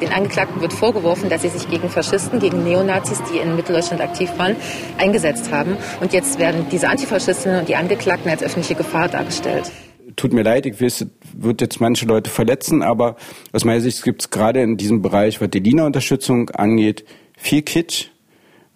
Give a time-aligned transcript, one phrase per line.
[0.00, 4.30] Den Angeklagten wird vorgeworfen, dass sie sich gegen Faschisten, gegen Neonazis, die in Mitteldeutschland aktiv
[4.38, 4.56] waren,
[4.98, 5.76] eingesetzt haben.
[6.00, 9.70] Und jetzt werden diese Antifaschistinnen und die Angeklagten als öffentliche Gefahr dargestellt
[10.16, 13.16] tut mir leid, ich weiß, wird jetzt manche Leute verletzen, aber
[13.52, 17.04] aus meiner Sicht gibt es gerade in diesem Bereich, was die Lina-Unterstützung angeht,
[17.38, 18.08] viel Kitsch,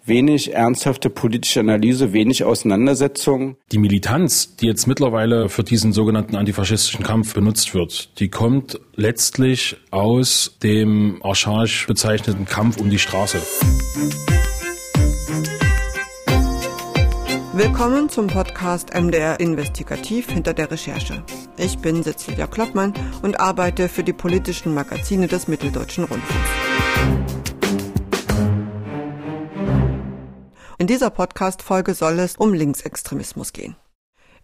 [0.05, 3.57] wenig ernsthafte politische Analyse, wenig Auseinandersetzung.
[3.71, 9.77] Die Militanz, die jetzt mittlerweile für diesen sogenannten antifaschistischen Kampf benutzt wird, die kommt letztlich
[9.91, 13.39] aus dem archaisch bezeichneten Kampf um die Straße.
[17.53, 21.23] Willkommen zum Podcast MDR Investigativ hinter der Recherche.
[21.57, 27.44] Ich bin Cecilia Kloppmann und arbeite für die politischen Magazine des Mitteldeutschen Rundfunks.
[30.77, 33.77] In dieser Podcast-Folge soll es um Linksextremismus gehen.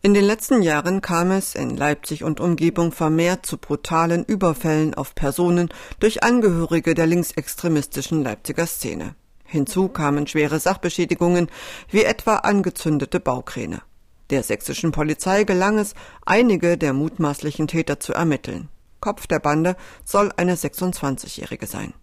[0.01, 5.13] In den letzten Jahren kam es in Leipzig und Umgebung vermehrt zu brutalen Überfällen auf
[5.13, 9.15] Personen durch Angehörige der linksextremistischen Leipziger Szene.
[9.43, 11.49] Hinzu kamen schwere Sachbeschädigungen,
[11.89, 13.81] wie etwa angezündete Baukräne.
[14.29, 15.93] Der sächsischen Polizei gelang es,
[16.25, 18.69] einige der mutmaßlichen Täter zu ermitteln.
[19.01, 19.75] Kopf der Bande
[20.05, 21.93] soll eine 26-Jährige sein.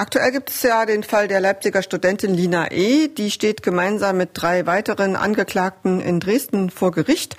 [0.00, 3.08] Aktuell gibt es ja den Fall der Leipziger Studentin Lina E.
[3.08, 7.36] Die steht gemeinsam mit drei weiteren Angeklagten in Dresden vor Gericht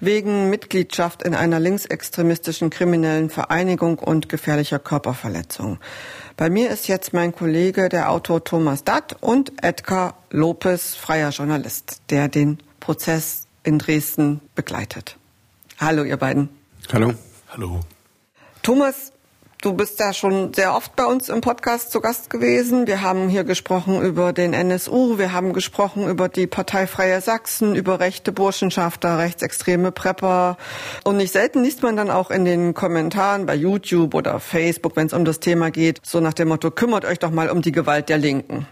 [0.00, 5.78] wegen Mitgliedschaft in einer linksextremistischen kriminellen Vereinigung und gefährlicher Körperverletzung.
[6.36, 12.02] Bei mir ist jetzt mein Kollege, der Autor Thomas Datt und Edgar Lopez, freier Journalist,
[12.10, 15.16] der den Prozess in Dresden begleitet.
[15.78, 16.48] Hallo, ihr beiden.
[16.92, 17.14] Hallo.
[17.50, 17.78] Hallo.
[18.64, 19.12] Thomas,
[19.62, 22.86] Du bist ja schon sehr oft bei uns im Podcast zu Gast gewesen.
[22.86, 27.74] Wir haben hier gesprochen über den NSU, wir haben gesprochen über die Partei Freie Sachsen,
[27.74, 30.56] über rechte Burschenschafter, rechtsextreme Prepper.
[31.04, 35.08] Und nicht selten liest man dann auch in den Kommentaren bei YouTube oder Facebook, wenn
[35.08, 37.72] es um das Thema geht, so nach dem Motto, kümmert euch doch mal um die
[37.72, 38.66] Gewalt der Linken.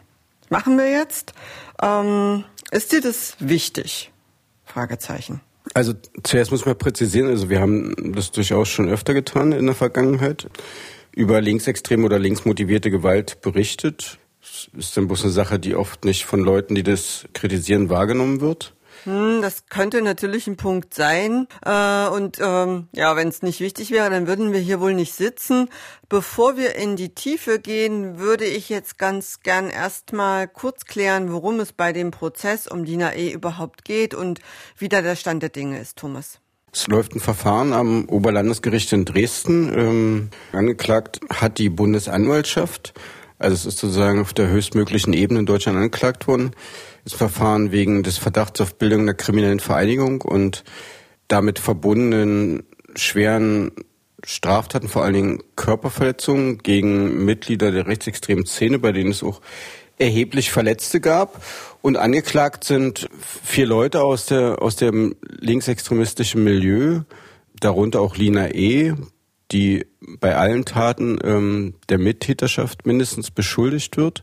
[0.49, 1.35] Machen wir jetzt.
[1.83, 4.11] Ähm, ist dir das wichtig?
[4.65, 5.43] Fragezeichen.
[5.75, 9.75] Also zuerst muss man präzisieren, also wir haben das durchaus schon öfter getan in der
[9.75, 10.49] Vergangenheit,
[11.13, 14.19] über linksextreme oder linksmotivierte Gewalt berichtet.
[14.41, 18.41] Das ist dann bloß eine Sache, die oft nicht von Leuten, die das kritisieren, wahrgenommen
[18.41, 18.75] wird.
[19.05, 21.47] Hm, das könnte natürlich ein Punkt sein.
[21.65, 25.15] Äh, und ähm, ja, wenn es nicht wichtig wäre, dann würden wir hier wohl nicht
[25.15, 25.69] sitzen.
[26.09, 31.61] Bevor wir in die Tiefe gehen, würde ich jetzt ganz gern erstmal kurz klären, worum
[31.61, 34.41] es bei dem Prozess um Dina E überhaupt geht und
[34.77, 36.41] wie da der Stand der Dinge ist, Thomas.
[36.73, 39.73] Es läuft ein Verfahren am Oberlandesgericht in Dresden.
[39.79, 42.95] Ähm, angeklagt hat die Bundesanwaltschaft.
[43.39, 46.51] Also es ist sozusagen auf der höchstmöglichen Ebene in Deutschland angeklagt worden
[47.05, 50.65] das Verfahren wegen des Verdachts auf Bildung einer kriminellen Vereinigung und
[51.29, 52.65] damit verbundenen
[52.97, 53.73] schweren
[54.25, 59.41] Straftaten, vor allen Dingen Körperverletzungen gegen Mitglieder der rechtsextremen Szene, bei denen es auch
[59.99, 61.43] erheblich Verletzte gab.
[61.83, 67.01] Und angeklagt sind vier Leute aus, der, aus dem linksextremistischen Milieu,
[67.61, 68.95] darunter auch Lina E.,
[69.51, 69.87] die
[70.21, 74.23] bei allen Taten ähm, der Mittäterschaft mindestens beschuldigt wird.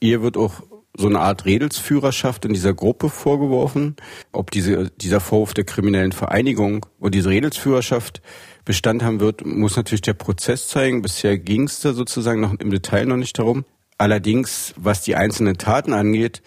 [0.00, 0.62] Ihr wird auch
[0.96, 3.96] so eine Art Redelsführerschaft in dieser Gruppe vorgeworfen.
[4.32, 8.22] Ob diese, dieser Vorwurf der kriminellen Vereinigung und diese Redelsführerschaft
[8.64, 11.02] Bestand haben wird, muss natürlich der Prozess zeigen.
[11.02, 13.64] Bisher ging es da sozusagen noch im Detail noch nicht darum.
[13.98, 16.42] Allerdings, was die einzelnen Taten angeht,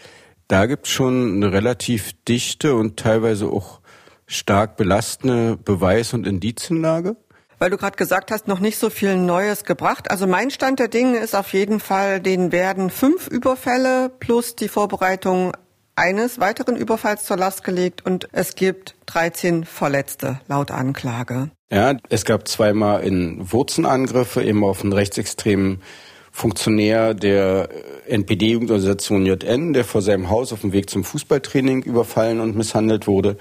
[0.48, 3.82] da gibt es schon eine relativ dichte und teilweise auch
[4.26, 7.16] stark belastende Beweis- und Indizienlage
[7.60, 10.10] weil du gerade gesagt hast, noch nicht so viel Neues gebracht.
[10.10, 14.70] Also mein Stand der Dinge ist auf jeden Fall, denen werden fünf Überfälle plus die
[14.70, 15.52] Vorbereitung
[15.96, 21.52] eines weiteren Überfalls zur Last gelegt und es gibt 13 Verletzte laut Anklage.
[21.70, 25.82] Ja, es gab zweimal in Wurzenangriffe eben auf einen rechtsextremen
[26.32, 27.68] Funktionär der
[28.08, 33.36] NPD-Jugendorganisation JN, der vor seinem Haus auf dem Weg zum Fußballtraining überfallen und misshandelt wurde.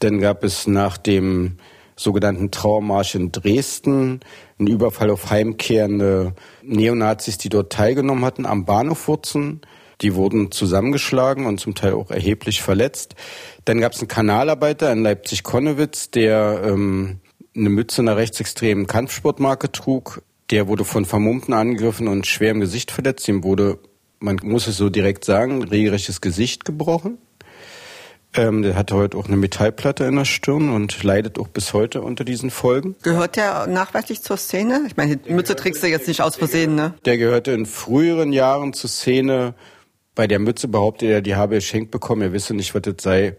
[0.00, 1.56] Dann gab es nach dem
[1.96, 4.20] sogenannten Trauermarsch in Dresden,
[4.58, 9.60] ein Überfall auf heimkehrende Neonazis, die dort teilgenommen hatten, am Bahnhof Wurzen.
[10.00, 13.14] Die wurden zusammengeschlagen und zum Teil auch erheblich verletzt.
[13.64, 17.20] Dann gab es einen Kanalarbeiter in Leipzig-Konnewitz, der ähm,
[17.56, 20.22] eine Mütze einer rechtsextremen Kampfsportmarke trug.
[20.50, 23.28] Der wurde von Vermummten angegriffen und schwer im Gesicht verletzt.
[23.28, 23.78] Ihm wurde,
[24.18, 27.18] man muss es so direkt sagen, regelrechtes Gesicht gebrochen.
[28.36, 32.02] Ähm, der hatte heute auch eine Metallplatte in der Stirn und leidet auch bis heute
[32.02, 32.96] unter diesen Folgen.
[33.02, 34.82] Gehört der nachweislich zur Szene?
[34.86, 36.94] Ich meine, die Mütze trägst du jetzt nicht aus Versehen, ne?
[37.04, 39.54] Der gehörte in früheren Jahren zur Szene.
[40.16, 42.22] Bei der Mütze behauptet er, die habe er geschenkt bekommen.
[42.22, 43.36] Er wisse nicht, was das sei.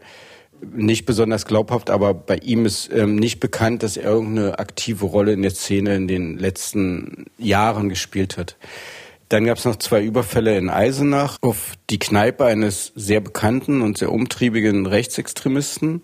[0.73, 5.33] nicht besonders glaubhaft, aber bei ihm ist ähm, nicht bekannt, dass er irgendeine aktive Rolle
[5.33, 8.55] in der Szene in den letzten Jahren gespielt hat.
[9.29, 13.97] Dann gab es noch zwei Überfälle in Eisenach auf die Kneipe eines sehr bekannten und
[13.97, 16.03] sehr umtriebigen Rechtsextremisten.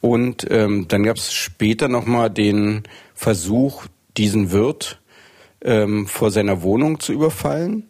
[0.00, 2.82] Und ähm, dann gab es später nochmal den
[3.14, 3.86] Versuch,
[4.16, 5.00] diesen Wirt
[5.62, 7.88] ähm, vor seiner Wohnung zu überfallen.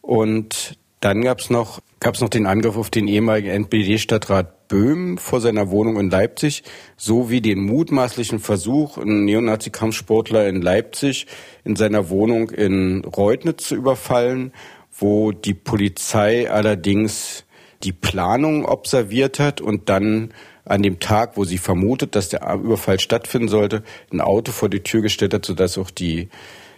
[0.00, 5.40] Und dann gab es noch, gab's noch den Angriff auf den ehemaligen NPD-Stadtrat Böhm vor
[5.40, 6.62] seiner Wohnung in Leipzig,
[6.96, 11.26] sowie den mutmaßlichen Versuch, einen Neonazi-Kampfsportler in Leipzig
[11.64, 14.52] in seiner Wohnung in Reutnitz zu überfallen,
[14.96, 17.44] wo die Polizei allerdings
[17.82, 20.32] die Planung observiert hat und dann
[20.66, 23.82] an dem Tag, wo sie vermutet, dass der Überfall stattfinden sollte,
[24.12, 26.28] ein Auto vor die Tür gestellt hat, sodass auch die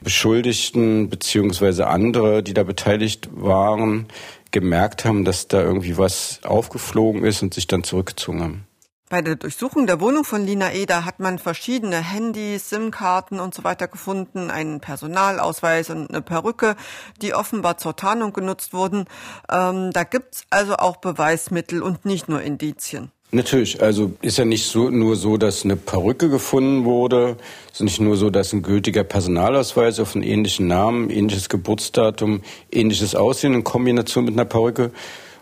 [0.02, 4.08] Beschuldigten beziehungsweise andere, die da beteiligt waren,
[4.50, 8.66] gemerkt haben, dass da irgendwie was aufgeflogen ist und sich dann zurückgezogen haben.
[9.12, 13.62] Bei der Durchsuchung der Wohnung von Lina Eder hat man verschiedene Handys, SIM-Karten und so
[13.62, 16.76] weiter gefunden, einen Personalausweis und eine Perücke,
[17.20, 19.04] die offenbar zur Tarnung genutzt wurden.
[19.50, 23.12] Ähm, da gibt's also auch Beweismittel und nicht nur Indizien.
[23.34, 27.38] Natürlich, also ist ja nicht so, nur so, dass eine Perücke gefunden wurde,
[27.68, 32.42] es ist nicht nur so, dass ein gültiger Personalausweis auf einen ähnlichen Namen, ähnliches Geburtsdatum,
[32.70, 34.90] ähnliches Aussehen in Kombination mit einer Perücke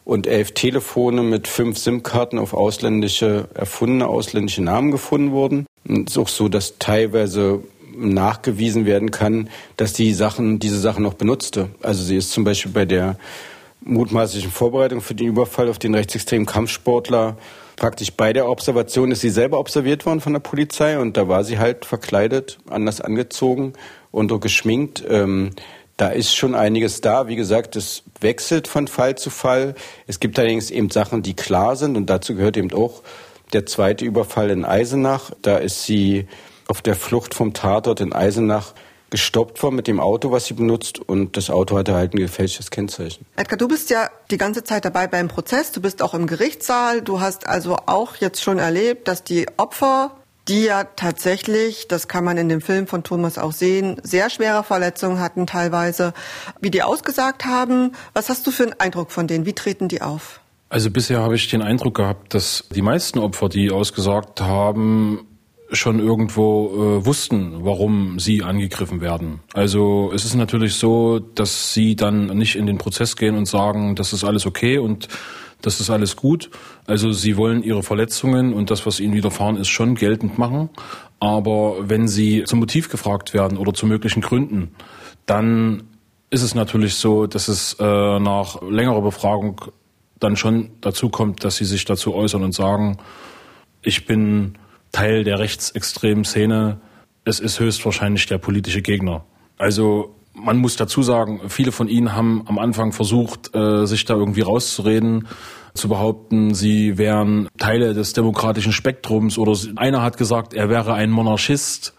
[0.05, 5.67] und elf Telefone mit fünf SIM-Karten auf ausländische, erfundene ausländische Namen gefunden wurden.
[5.85, 7.65] Es ist auch so, dass teilweise
[7.97, 11.71] nachgewiesen werden kann, dass die Sachen, diese Sachen noch benutzte.
[11.83, 13.19] Also sie ist zum Beispiel bei der
[13.81, 17.37] mutmaßlichen Vorbereitung für den Überfall auf den rechtsextremen Kampfsportler
[17.81, 21.43] praktisch bei der Observation ist sie selber observiert worden von der Polizei und da war
[21.45, 23.73] sie halt verkleidet, anders angezogen
[24.13, 25.03] und geschminkt.
[25.09, 25.51] Ähm,
[25.97, 27.27] da ist schon einiges da.
[27.27, 29.75] Wie gesagt, es wechselt von Fall zu Fall.
[30.07, 33.03] Es gibt allerdings eben Sachen, die klar sind und dazu gehört eben auch
[33.55, 35.31] der zweite Überfall in Eisenach.
[35.41, 36.29] Da ist sie
[36.69, 38.75] auf der Flucht vom Tatort in Eisenach
[39.11, 42.71] gestoppt worden mit dem Auto, was sie benutzt und das Auto hatte halt ein gefälschtes
[42.71, 43.27] Kennzeichen.
[43.37, 47.03] Edgar, du bist ja die ganze Zeit dabei beim Prozess, du bist auch im Gerichtssaal,
[47.03, 50.13] du hast also auch jetzt schon erlebt, dass die Opfer,
[50.49, 54.65] die ja tatsächlich, das kann man in dem Film von Thomas auch sehen, sehr schwere
[54.65, 56.15] Verletzungen hatten teilweise,
[56.61, 57.93] wie die ausgesagt haben.
[58.15, 59.45] Was hast du für einen Eindruck von denen?
[59.45, 60.41] Wie treten die auf?
[60.69, 65.27] Also bisher habe ich den Eindruck gehabt, dass die meisten Opfer, die ausgesagt haben,
[65.73, 69.41] schon irgendwo äh, wussten, warum sie angegriffen werden.
[69.55, 73.95] Also es ist natürlich so, dass sie dann nicht in den Prozess gehen und sagen,
[73.95, 75.09] das ist alles okay und
[75.63, 76.51] das ist alles gut.
[76.87, 80.71] Also sie wollen ihre Verletzungen und das, was ihnen widerfahren ist, schon geltend machen.
[81.21, 84.75] Aber wenn sie zum Motiv gefragt werden oder zu möglichen Gründen,
[85.27, 85.85] dann
[86.31, 87.85] ist es natürlich so, dass es äh,
[88.19, 89.61] nach längerer Befragung
[90.19, 92.99] dann schon dazu kommt, dass sie sich dazu äußern und sagen,
[93.83, 94.55] ich bin
[94.93, 96.81] Teil der rechtsextremen Szene.
[97.25, 99.25] Es ist höchstwahrscheinlich der politische Gegner.
[99.59, 104.15] Also man muss dazu sagen, viele von ihnen haben am Anfang versucht, äh, sich da
[104.15, 105.29] irgendwie rauszureden,
[105.75, 111.11] zu behaupten, sie wären Teile des demokratischen Spektrums oder einer hat gesagt, er wäre ein
[111.11, 111.95] Monarchist.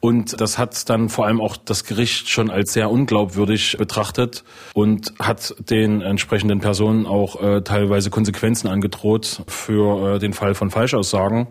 [0.00, 4.44] Und das hat dann vor allem auch das Gericht schon als sehr unglaubwürdig betrachtet
[4.74, 10.70] und hat den entsprechenden Personen auch äh, teilweise Konsequenzen angedroht für äh, den Fall von
[10.70, 11.46] Falschaussagen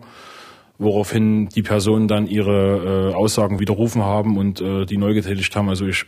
[0.78, 5.68] woraufhin die Personen dann ihre äh, Aussagen widerrufen haben und äh, die neu getätigt haben.
[5.68, 6.04] Also ich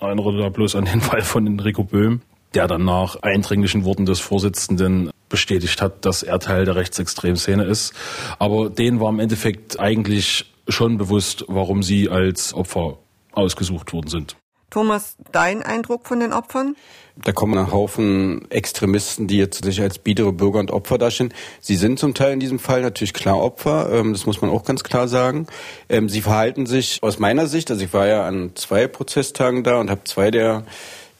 [0.00, 2.20] erinnere da bloß an den Fall von Enrico Böhm,
[2.54, 7.64] der dann nach eindringlichen Worten des Vorsitzenden bestätigt hat, dass er Teil der rechtsextremen Szene
[7.64, 7.94] ist.
[8.38, 12.98] Aber denen war im Endeffekt eigentlich schon bewusst, warum sie als Opfer
[13.32, 14.36] ausgesucht worden sind.
[14.70, 16.76] Thomas, dein Eindruck von den Opfern?
[17.16, 21.32] Da kommen ein Haufen Extremisten, die jetzt sich als biedere Bürger und Opfer darstellen.
[21.60, 24.64] Sie sind zum Teil in diesem Fall natürlich klar Opfer, ähm, das muss man auch
[24.64, 25.46] ganz klar sagen.
[25.88, 29.78] Ähm, sie verhalten sich aus meiner Sicht, also ich war ja an zwei Prozesstagen da
[29.78, 30.64] und habe zwei der,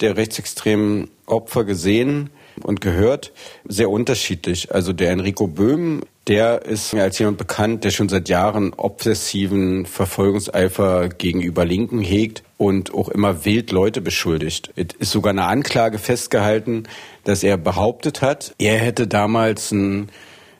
[0.00, 2.30] der rechtsextremen Opfer gesehen
[2.62, 3.32] und gehört,
[3.64, 4.74] sehr unterschiedlich.
[4.74, 9.84] Also der Enrico Böhm, der ist mir als jemand bekannt, der schon seit Jahren obsessiven
[9.84, 14.72] Verfolgungseifer gegenüber Linken hegt und auch immer wild Leute beschuldigt.
[14.76, 16.84] Es ist sogar eine Anklage festgehalten,
[17.24, 20.08] dass er behauptet hat, er hätte damals einen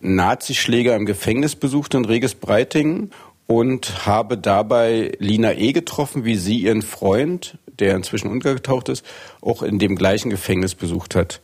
[0.01, 3.11] Nazischläger im Gefängnis besucht in Reges Breitingen
[3.47, 5.73] und habe dabei Lina E.
[5.73, 9.05] getroffen, wie sie ihren Freund, der inzwischen untergetaucht ist,
[9.41, 11.41] auch in dem gleichen Gefängnis besucht hat.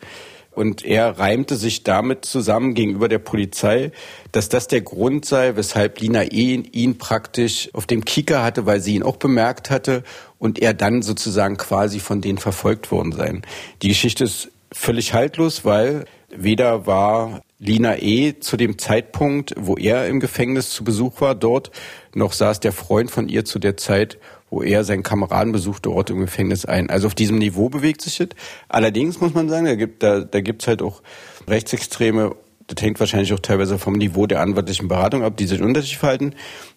[0.53, 3.93] Und er reimte sich damit zusammen gegenüber der Polizei,
[4.33, 6.63] dass das der Grund sei, weshalb Lina E.
[6.73, 10.03] ihn praktisch auf dem Kieker hatte, weil sie ihn auch bemerkt hatte
[10.39, 13.41] und er dann sozusagen quasi von denen verfolgt worden sei.
[13.83, 18.41] Die Geschichte ist völlig haltlos, weil weder war Lina E.
[18.41, 21.71] zu dem Zeitpunkt, wo er im Gefängnis zu Besuch war, dort
[22.15, 24.19] noch saß der Freund von ihr zu der Zeit,
[24.51, 26.91] wo er seinen Kameraden besuchte, Ort im Gefängnis ein.
[26.91, 28.29] Also auf diesem Niveau bewegt sich das.
[28.69, 31.03] Allerdings muss man sagen, da gibt da, da gibt's halt auch
[31.49, 32.35] Rechtsextreme,
[32.67, 36.35] das hängt wahrscheinlich auch teilweise vom Niveau der anwaltlichen Beratung ab, die sich unterschiedlich verhalten.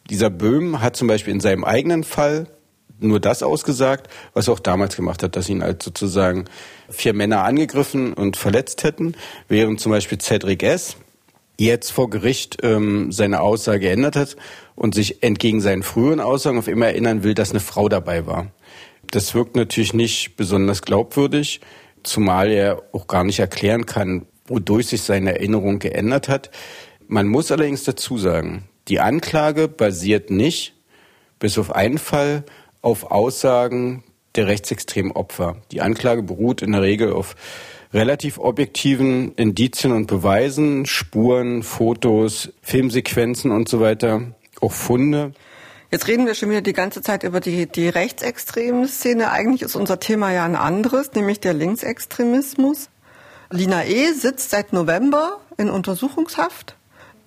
[0.10, 2.48] Dieser Böhm hat zum Beispiel in seinem eigenen Fall
[3.00, 6.46] nur das ausgesagt, was er auch damals gemacht hat, dass ihn als sozusagen
[6.90, 9.16] vier Männer angegriffen und verletzt hätten,
[9.48, 10.96] während zum Beispiel Cedric S.
[11.60, 14.36] jetzt vor Gericht ähm, seine Aussage geändert hat
[14.76, 18.48] und sich entgegen seinen früheren Aussagen auf immer erinnern will, dass eine Frau dabei war.
[19.12, 21.62] Das wirkt natürlich nicht besonders glaubwürdig,
[22.04, 26.52] zumal er auch gar nicht erklären kann, wodurch sich seine Erinnerung geändert hat.
[27.08, 30.74] Man muss allerdings dazu sagen, die Anklage basiert nicht,
[31.40, 32.44] bis auf einen Fall,
[32.82, 34.04] auf Aussagen
[34.36, 35.58] der rechtsextremen Opfer.
[35.72, 37.36] Die Anklage beruht in der Regel auf
[37.94, 45.34] relativ objektiven Indizien und Beweisen, Spuren, Fotos, Filmsequenzen und so weiter, auch Funde.
[45.92, 49.30] Jetzt reden wir schon wieder die ganze Zeit über die, die rechtsextreme Szene.
[49.30, 52.90] Eigentlich ist unser Thema ja ein anderes, nämlich der Linksextremismus.
[53.52, 54.12] Lina E.
[54.14, 56.76] sitzt seit November in Untersuchungshaft.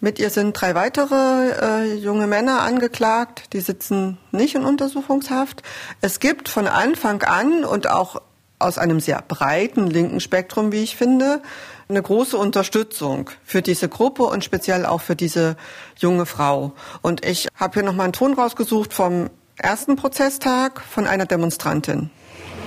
[0.00, 5.62] Mit ihr sind drei weitere äh, junge Männer angeklagt, die sitzen nicht in Untersuchungshaft.
[6.00, 8.20] Es gibt von Anfang an und auch
[8.58, 11.42] aus einem sehr breiten linken Spektrum, wie ich finde,
[11.88, 15.56] eine große Unterstützung für diese Gruppe und speziell auch für diese
[15.96, 16.72] junge Frau.
[17.02, 22.10] Und ich habe hier nochmal einen Ton rausgesucht vom ersten Prozesstag von einer Demonstrantin.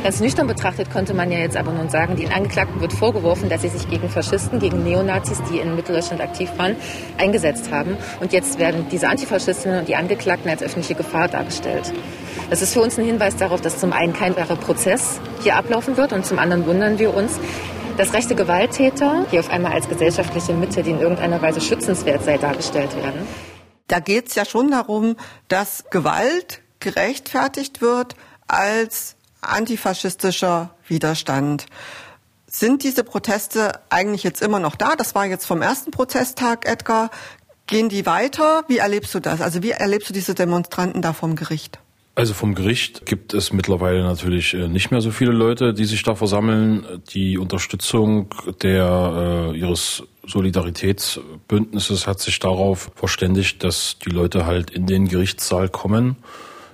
[0.01, 3.63] Ganz nüchtern betrachtet könnte man ja jetzt aber nun sagen, den Angeklagten wird vorgeworfen, dass
[3.63, 6.77] sie sich gegen Faschisten, gegen Neonazis, die in Mitteldeutschland aktiv waren,
[7.17, 7.97] eingesetzt haben.
[8.21, 11.91] Und jetzt werden diese Antifaschistinnen und die Angeklagten als öffentliche Gefahr dargestellt.
[12.49, 15.97] Das ist für uns ein Hinweis darauf, dass zum einen kein wahrer Prozess hier ablaufen
[15.97, 17.37] wird und zum anderen wundern wir uns,
[17.99, 22.37] dass rechte Gewalttäter hier auf einmal als gesellschaftliche Mitte, die in irgendeiner Weise schützenswert sei,
[22.37, 23.27] dargestellt werden.
[23.87, 25.17] Da geht es ja schon darum,
[25.49, 28.15] dass Gewalt gerechtfertigt wird
[28.47, 31.65] als antifaschistischer Widerstand.
[32.47, 34.95] Sind diese Proteste eigentlich jetzt immer noch da?
[34.95, 37.09] Das war jetzt vom ersten Protesttag, Edgar.
[37.67, 38.63] Gehen die weiter?
[38.69, 39.41] Wie erlebst du das?
[39.41, 41.79] Also wie erlebst du diese Demonstranten da vom Gericht?
[42.19, 46.03] Also vom Gericht gibt es mittlerweile natürlich äh, nicht mehr so viele Leute, die sich
[46.03, 46.85] da versammeln.
[47.13, 48.27] Die Unterstützung
[48.61, 55.69] der, äh, ihres Solidaritätsbündnisses hat sich darauf verständigt, dass die Leute halt in den Gerichtssaal
[55.69, 56.17] kommen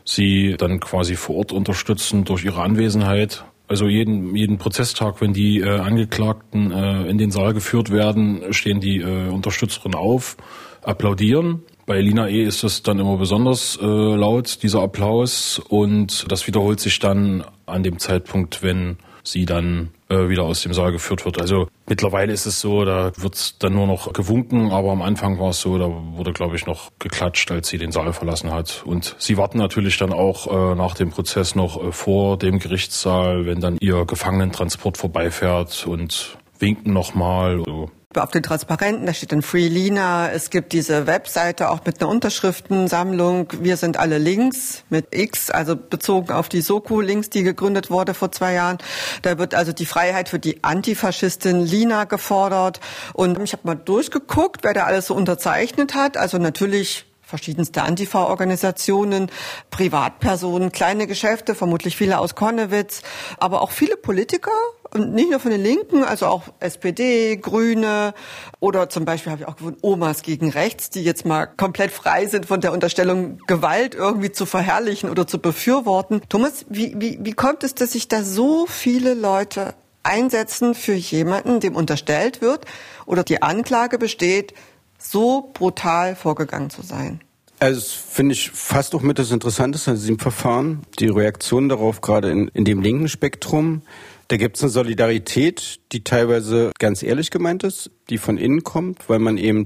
[0.06, 3.44] sie dann quasi vor Ort unterstützen durch ihre Anwesenheit.
[3.68, 8.80] Also jeden, jeden Prozesstag, wenn die äh, Angeklagten äh, in den Saal geführt werden, stehen
[8.80, 10.38] die äh, Unterstützerinnen auf,
[10.84, 11.64] applaudieren.
[11.86, 12.44] Bei Lina E.
[12.44, 15.60] ist das dann immer besonders äh, laut, dieser Applaus.
[15.60, 20.74] Und das wiederholt sich dann an dem Zeitpunkt, wenn sie dann äh, wieder aus dem
[20.74, 21.40] Saal geführt wird.
[21.40, 25.50] Also mittlerweile ist es so, da wird dann nur noch gewunken, aber am Anfang war
[25.50, 28.84] es so, da wurde, glaube ich, noch geklatscht, als sie den Saal verlassen hat.
[28.86, 33.46] Und sie warten natürlich dann auch äh, nach dem Prozess noch äh, vor dem Gerichtssaal,
[33.46, 37.60] wenn dann ihr Gefangenentransport vorbeifährt und winken nochmal.
[37.60, 37.92] Also
[38.24, 40.30] auf den Transparenten, da steht dann Free Lina.
[40.32, 43.48] Es gibt diese Webseite auch mit einer Unterschriftensammlung.
[43.60, 48.32] Wir sind alle links mit X, also bezogen auf die Soko-Links, die gegründet wurde vor
[48.32, 48.78] zwei Jahren.
[49.22, 52.80] Da wird also die Freiheit für die Antifaschistin Lina gefordert.
[53.14, 56.18] Und ich habe mal durchgeguckt, wer da alles so unterzeichnet hat.
[56.18, 59.32] Also natürlich verschiedenste Antifa-Organisationen,
[59.72, 63.02] Privatpersonen, kleine Geschäfte, vermutlich viele aus Konnewitz,
[63.38, 64.52] aber auch viele Politiker
[64.96, 68.14] und nicht nur von den Linken, also auch SPD, Grüne
[68.60, 72.26] oder zum Beispiel habe ich auch gefunden Omas gegen Rechts, die jetzt mal komplett frei
[72.28, 76.22] sind von der Unterstellung, Gewalt irgendwie zu verherrlichen oder zu befürworten.
[76.30, 81.60] Thomas, wie, wie, wie kommt es, dass sich da so viele Leute einsetzen für jemanden,
[81.60, 82.66] dem unterstellt wird
[83.06, 84.54] oder die Anklage besteht,
[84.98, 87.20] so brutal vorgegangen zu sein.
[87.60, 90.82] Also das finde ich fast auch mit das Interessanteste an diesem Verfahren.
[91.00, 93.82] Die Reaktion darauf, gerade in, in dem linken Spektrum.
[94.28, 99.08] Da gibt es eine Solidarität, die teilweise ganz ehrlich gemeint ist, die von innen kommt,
[99.08, 99.66] weil man eben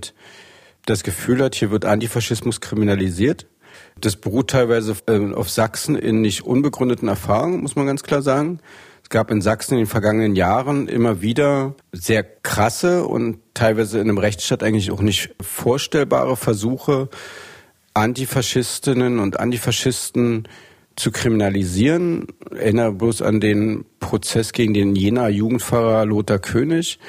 [0.86, 3.48] das Gefühl hat, hier wird Antifaschismus kriminalisiert.
[4.02, 8.60] Das beruht teilweise äh, auf Sachsen in nicht unbegründeten Erfahrungen, muss man ganz klar sagen.
[9.04, 14.10] Es gab in Sachsen in den vergangenen Jahren immer wieder sehr krasse und teilweise in
[14.10, 17.10] einem Rechtsstaat eigentlich auch nicht vorstellbare Versuche,
[17.94, 20.48] Antifaschistinnen und Antifaschisten
[21.00, 22.28] zu kriminalisieren.
[22.52, 27.00] Ich erinnere bloß an den Prozess gegen den Jenaer Jugendpfarrer Lothar König,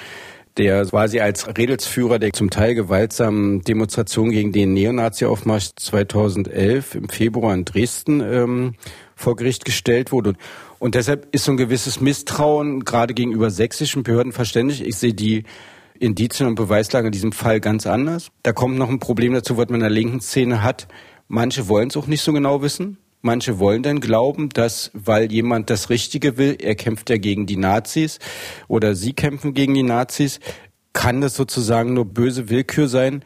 [0.56, 7.52] der quasi als Redelsführer der zum Teil gewaltsamen Demonstration gegen den Neonazi-Aufmarsch 2011 im Februar
[7.54, 8.74] in Dresden ähm,
[9.16, 10.34] vor Gericht gestellt wurde.
[10.78, 14.84] Und deshalb ist so ein gewisses Misstrauen gerade gegenüber sächsischen Behörden verständlich.
[14.84, 15.44] Ich sehe die
[15.98, 18.30] Indizien und Beweislage in diesem Fall ganz anders.
[18.42, 20.88] Da kommt noch ein Problem dazu, was man in der linken Szene hat.
[21.28, 22.96] Manche wollen es auch nicht so genau wissen.
[23.22, 27.58] Manche wollen dann glauben, dass, weil jemand das Richtige will, er kämpft ja gegen die
[27.58, 28.18] Nazis
[28.66, 30.40] oder sie kämpfen gegen die Nazis,
[30.92, 33.22] kann das sozusagen nur böse Willkür sein.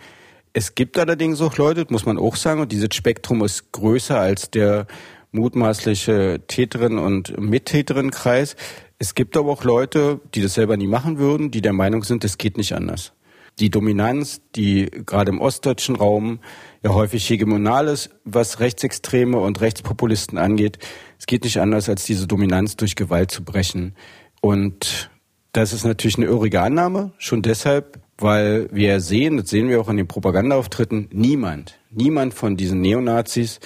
[0.52, 4.50] Es gibt allerdings auch Leute, muss man auch sagen, und dieses Spektrum ist größer als
[4.50, 4.86] der
[5.30, 8.56] mutmaßliche Täterin- und Mittäterin-Kreis.
[8.98, 12.24] Es gibt aber auch Leute, die das selber nie machen würden, die der Meinung sind,
[12.24, 13.13] es geht nicht anders.
[13.60, 16.40] Die Dominanz, die gerade im ostdeutschen Raum
[16.82, 20.78] ja häufig hegemonal ist, was Rechtsextreme und Rechtspopulisten angeht,
[21.18, 23.94] es geht nicht anders, als diese Dominanz durch Gewalt zu brechen.
[24.40, 25.10] Und
[25.52, 29.88] das ist natürlich eine irrige Annahme, schon deshalb, weil wir sehen, das sehen wir auch
[29.88, 33.60] an den Propagandaauftritten, niemand, niemand von diesen Neonazis,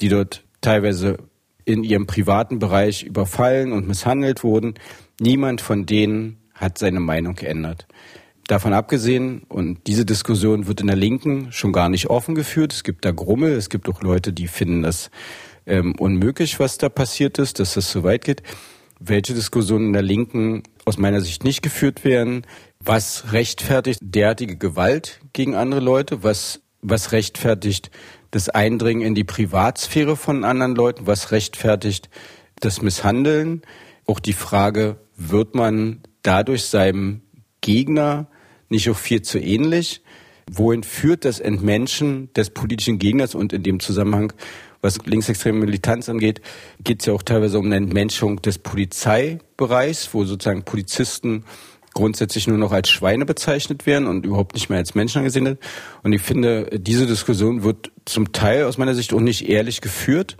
[0.00, 1.18] die dort teilweise
[1.66, 4.74] in ihrem privaten Bereich überfallen und misshandelt wurden.
[5.20, 7.86] Niemand von denen hat seine Meinung geändert.
[8.48, 12.72] Davon abgesehen, und diese Diskussion wird in der Linken schon gar nicht offen geführt.
[12.72, 15.10] Es gibt da Grummel, es gibt auch Leute, die finden das
[15.66, 18.42] ähm, unmöglich, was da passiert ist, dass das so weit geht.
[19.00, 22.46] Welche Diskussionen in der Linken aus meiner Sicht nicht geführt werden,
[22.80, 27.90] was rechtfertigt derartige Gewalt gegen andere Leute, was, was rechtfertigt
[28.30, 32.08] das Eindringen in die Privatsphäre von anderen Leuten, was rechtfertigt
[32.60, 33.60] das Misshandeln.
[34.06, 37.20] Auch die Frage, wird man dadurch seinem
[37.60, 38.28] Gegner
[38.68, 40.02] nicht auch viel zu ähnlich?
[40.50, 44.32] Wohin führt das Entmenschen des politischen Gegners und in dem Zusammenhang,
[44.80, 46.40] was linksextreme Militanz angeht,
[46.82, 51.44] geht es ja auch teilweise um eine Entmenschung des Polizeibereichs, wo sozusagen Polizisten
[51.94, 55.58] grundsätzlich nur noch als Schweine bezeichnet werden und überhaupt nicht mehr als Menschen angesehen werden.
[56.02, 60.36] Und ich finde, diese Diskussion wird zum Teil aus meiner Sicht auch nicht ehrlich geführt.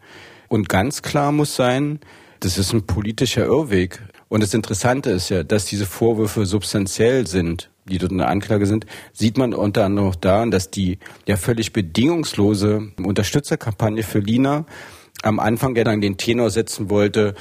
[0.46, 1.98] Und ganz klar muss sein,
[2.40, 4.00] das ist ein politischer Irrweg.
[4.28, 8.66] Und das Interessante ist ja, dass diese Vorwürfe substanziell sind, die dort in der Anklage
[8.66, 14.66] sind, sieht man unter anderem auch daran, dass die ja völlig bedingungslose Unterstützerkampagne für Lina
[15.22, 17.34] am Anfang ja dann den Tenor setzen wollte,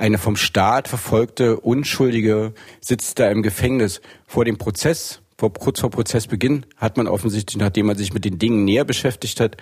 [0.00, 4.00] eine vom Staat verfolgte Unschuldige sitzt da im Gefängnis.
[4.26, 8.38] Vor dem Prozess, vor, kurz vor Prozessbeginn, hat man offensichtlich, nachdem man sich mit den
[8.38, 9.56] Dingen näher beschäftigt hat,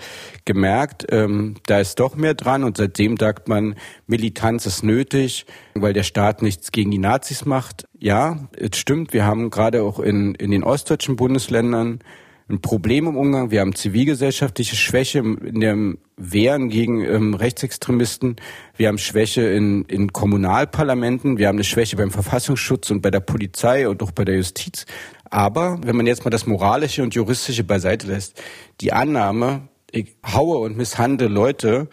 [0.45, 5.93] gemerkt, ähm, da ist doch mehr dran und seitdem sagt man, Militanz ist nötig, weil
[5.93, 7.87] der Staat nichts gegen die Nazis macht.
[7.97, 12.01] Ja, es stimmt, wir haben gerade auch in, in den ostdeutschen Bundesländern
[12.49, 13.51] ein Problem im Umgang.
[13.51, 18.37] Wir haben zivilgesellschaftliche Schwäche in dem Wehren gegen ähm, Rechtsextremisten.
[18.77, 21.37] Wir haben Schwäche in, in Kommunalparlamenten.
[21.37, 24.87] Wir haben eine Schwäche beim Verfassungsschutz und bei der Polizei und auch bei der Justiz.
[25.31, 28.43] Aber wenn man jetzt mal das Moralische und Juristische beiseite lässt,
[28.81, 31.89] die Annahme, ich haue und misshandle Leute,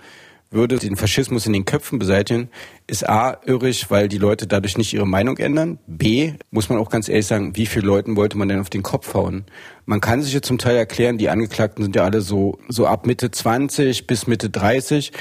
[0.55, 2.49] würde den Faschismus in den Köpfen beseitigen,
[2.87, 5.77] ist A, irrig, weil die Leute dadurch nicht ihre Meinung ändern.
[5.85, 8.81] B, muss man auch ganz ehrlich sagen, wie viele Leuten wollte man denn auf den
[8.81, 9.45] Kopf hauen?
[9.85, 13.05] Man kann sich ja zum Teil erklären, die Angeklagten sind ja alle so, so ab
[13.05, 15.11] Mitte 20 bis Mitte 30.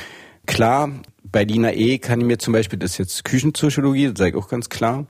[0.46, 0.90] Klar,
[1.22, 1.98] bei Lina E.
[1.98, 5.06] kann ich mir zum Beispiel, das ist jetzt Küchenpsychologie, das sage ich auch ganz klar.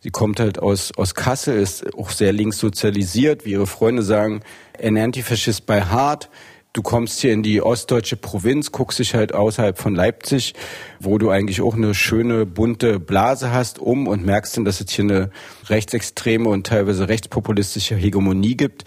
[0.00, 4.42] Sie kommt halt aus, aus Kassel, ist auch sehr links sozialisiert, wie ihre Freunde sagen,
[4.78, 6.28] ein Antifaschist bei Hart
[6.74, 10.54] du kommst hier in die ostdeutsche Provinz, guckst dich halt außerhalb von Leipzig,
[11.00, 14.90] wo du eigentlich auch eine schöne bunte Blase hast, um und merkst dann, dass es
[14.90, 15.30] hier eine
[15.68, 18.84] rechtsextreme und teilweise rechtspopulistische Hegemonie gibt,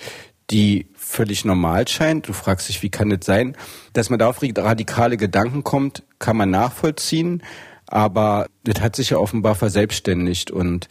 [0.52, 2.28] die völlig normal scheint.
[2.28, 3.56] Du fragst dich, wie kann das sein?
[3.94, 7.42] Dass man da auf radikale Gedanken kommt, kann man nachvollziehen,
[7.88, 10.90] aber das hat sich ja offenbar verselbstständigt und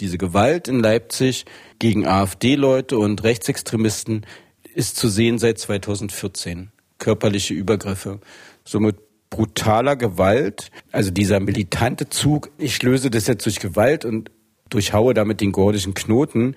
[0.00, 1.46] diese Gewalt in Leipzig
[1.78, 4.26] gegen AfD-Leute und Rechtsextremisten,
[4.76, 6.70] ist zu sehen seit 2014.
[6.98, 8.20] Körperliche Übergriffe.
[8.64, 8.96] Somit
[9.30, 14.30] brutaler Gewalt, also dieser militante Zug, ich löse das jetzt durch Gewalt und
[14.68, 16.54] durchhaue damit den gordischen Knoten,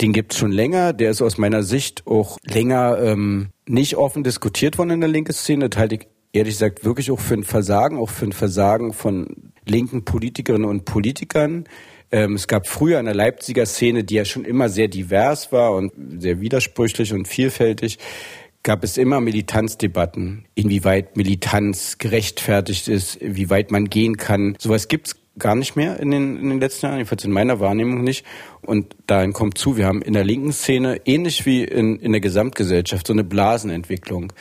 [0.00, 4.76] den gibt's schon länger, der ist aus meiner Sicht auch länger ähm, nicht offen diskutiert
[4.78, 5.68] worden in der linken Szene.
[5.68, 9.52] Das halte ich ehrlich gesagt wirklich auch für ein Versagen, auch für ein Versagen von
[9.64, 11.64] linken Politikerinnen und Politikern.
[12.10, 15.92] Ähm, es gab früher eine Leipziger Szene, die ja schon immer sehr divers war und
[16.20, 17.98] sehr widersprüchlich und vielfältig,
[18.62, 24.56] gab es immer Militanzdebatten, inwieweit Militanz gerechtfertigt ist, wie weit man gehen kann.
[24.58, 28.02] Sowas gibt's gar nicht mehr in den, in den letzten Jahren, jedenfalls in meiner Wahrnehmung
[28.02, 28.24] nicht.
[28.62, 32.20] Und dahin kommt zu, wir haben in der linken Szene, ähnlich wie in, in der
[32.20, 34.32] Gesamtgesellschaft, so eine Blasenentwicklung.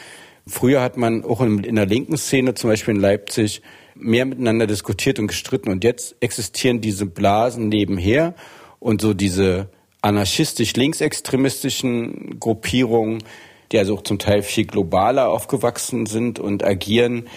[0.47, 3.61] Früher hat man auch in, in der linken Szene, zum Beispiel in Leipzig,
[3.99, 5.69] mehr miteinander diskutiert und gestritten.
[5.69, 8.33] Und jetzt existieren diese Blasen nebenher
[8.79, 9.69] und so diese
[10.01, 13.23] anarchistisch-linksextremistischen Gruppierungen,
[13.71, 17.27] die also auch zum Teil viel globaler aufgewachsen sind und agieren,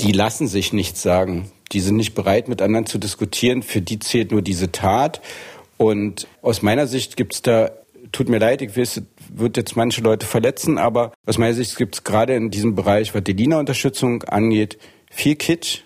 [0.00, 1.50] die lassen sich nichts sagen.
[1.72, 3.62] Die sind nicht bereit, mit anderen zu diskutieren.
[3.62, 5.20] Für die zählt nur diese Tat.
[5.76, 7.70] Und aus meiner Sicht gibt es da,
[8.10, 11.94] tut mir leid, ich weiß, wird jetzt manche Leute verletzen, aber aus meiner Sicht gibt
[11.94, 14.78] es gerade in diesem Bereich, was die Lina-Unterstützung angeht,
[15.10, 15.82] viel Kitsch,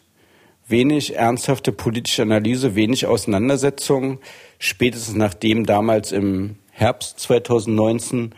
[0.67, 4.19] wenig ernsthafte politische Analyse, wenig Auseinandersetzung.
[4.59, 8.35] Spätestens nachdem damals im Herbst 2019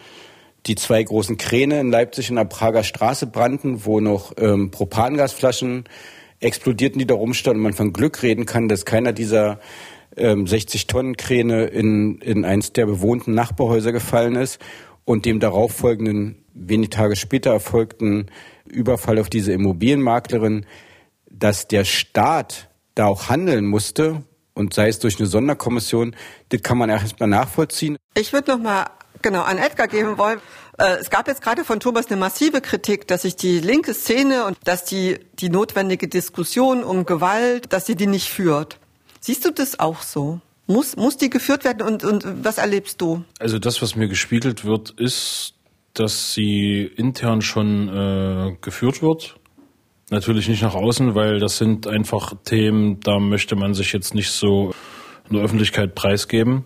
[0.67, 5.85] die zwei großen Kräne in Leipzig in der Prager Straße brannten, wo noch ähm, Propangasflaschen
[6.41, 9.61] explodierten, die da rumstanden und man von Glück reden kann, dass keiner dieser
[10.17, 14.61] ähm, 60 Tonnen Kräne in, in eins der bewohnten Nachbarhäuser gefallen ist
[15.05, 18.27] und dem darauffolgenden, wenig Tage später erfolgten
[18.65, 20.67] Überfall auf diese Immobilienmaklerin,
[21.31, 24.23] dass der Staat da auch handeln musste
[24.55, 26.17] und sei es durch eine Sonderkommission,
[26.49, 27.97] das kann man erstmal nachvollziehen.
[28.15, 28.87] Ich würde noch mal
[29.23, 30.41] genau an Edgar geben wollen.
[30.79, 34.45] Äh, es gab jetzt gerade von Thomas eine massive Kritik, dass sich die linke Szene
[34.45, 38.79] und dass die die notwendige Diskussion um Gewalt, dass sie die nicht führt.
[39.21, 40.41] Siehst du das auch so?
[40.67, 43.25] Muss, muss die geführt werden und, und was erlebst du?
[43.39, 45.55] Also das, was mir gespiegelt wird, ist,
[45.95, 49.37] dass sie intern schon äh, geführt wird.
[50.11, 54.31] Natürlich nicht nach außen, weil das sind einfach Themen, da möchte man sich jetzt nicht
[54.31, 54.73] so
[55.29, 56.65] in der Öffentlichkeit preisgeben.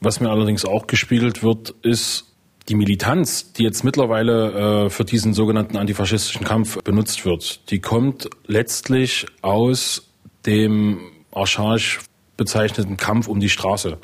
[0.00, 2.34] Was mir allerdings auch gespiegelt wird, ist
[2.68, 7.70] die Militanz, die jetzt mittlerweile äh, für diesen sogenannten antifaschistischen Kampf benutzt wird.
[7.70, 10.10] Die kommt letztlich aus
[10.44, 11.00] dem
[11.32, 12.00] archaisch
[12.36, 13.98] bezeichneten Kampf um die Straße.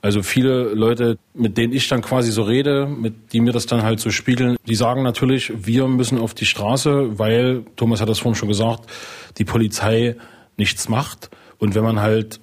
[0.00, 3.82] Also viele Leute, mit denen ich dann quasi so rede, mit die mir das dann
[3.82, 8.20] halt so spiegeln, die sagen natürlich, wir müssen auf die Straße, weil, Thomas hat das
[8.20, 8.90] vorhin schon gesagt,
[9.38, 10.16] die Polizei
[10.56, 11.30] nichts macht.
[11.58, 12.40] Und wenn man halt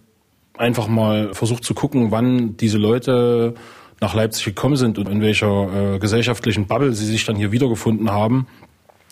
[0.57, 3.53] einfach mal versucht zu gucken, wann diese Leute
[4.01, 8.11] nach Leipzig gekommen sind und in welcher äh, gesellschaftlichen Bubble sie sich dann hier wiedergefunden
[8.11, 8.47] haben,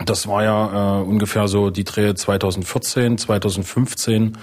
[0.06, 4.38] das war ja äh, ungefähr so die Dreh 2014, 2015.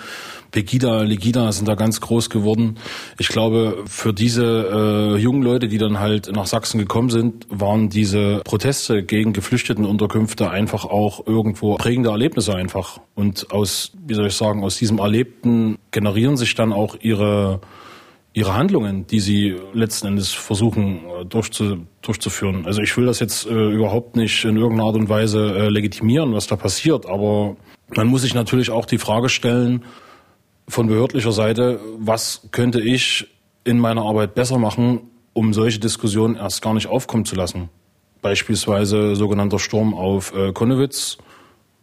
[0.55, 2.77] Pegida, Legida sind da ganz groß geworden.
[3.19, 7.89] Ich glaube, für diese äh, jungen Leute, die dann halt nach Sachsen gekommen sind, waren
[7.89, 13.01] diese Proteste gegen Geflüchtetenunterkünfte einfach auch irgendwo prägende Erlebnisse einfach.
[13.17, 17.61] Und aus, wie soll ich sagen, aus diesem Erlebten generieren sich dann auch ihre
[18.37, 22.67] ihre Handlungen, die sie letzten Endes versuchen äh, durchzu, durchzuführen.
[22.67, 26.33] Also ich will das jetzt äh, überhaupt nicht in irgendeiner Art und Weise äh, legitimieren,
[26.35, 27.57] was da passiert, aber
[27.95, 29.85] man muss sich natürlich auch die Frage stellen,
[30.69, 33.27] von behördlicher Seite, was könnte ich
[33.65, 37.69] in meiner Arbeit besser machen, um solche Diskussionen erst gar nicht aufkommen zu lassen.
[38.23, 41.19] Beispielsweise sogenannter Sturm auf äh, Konnewitz,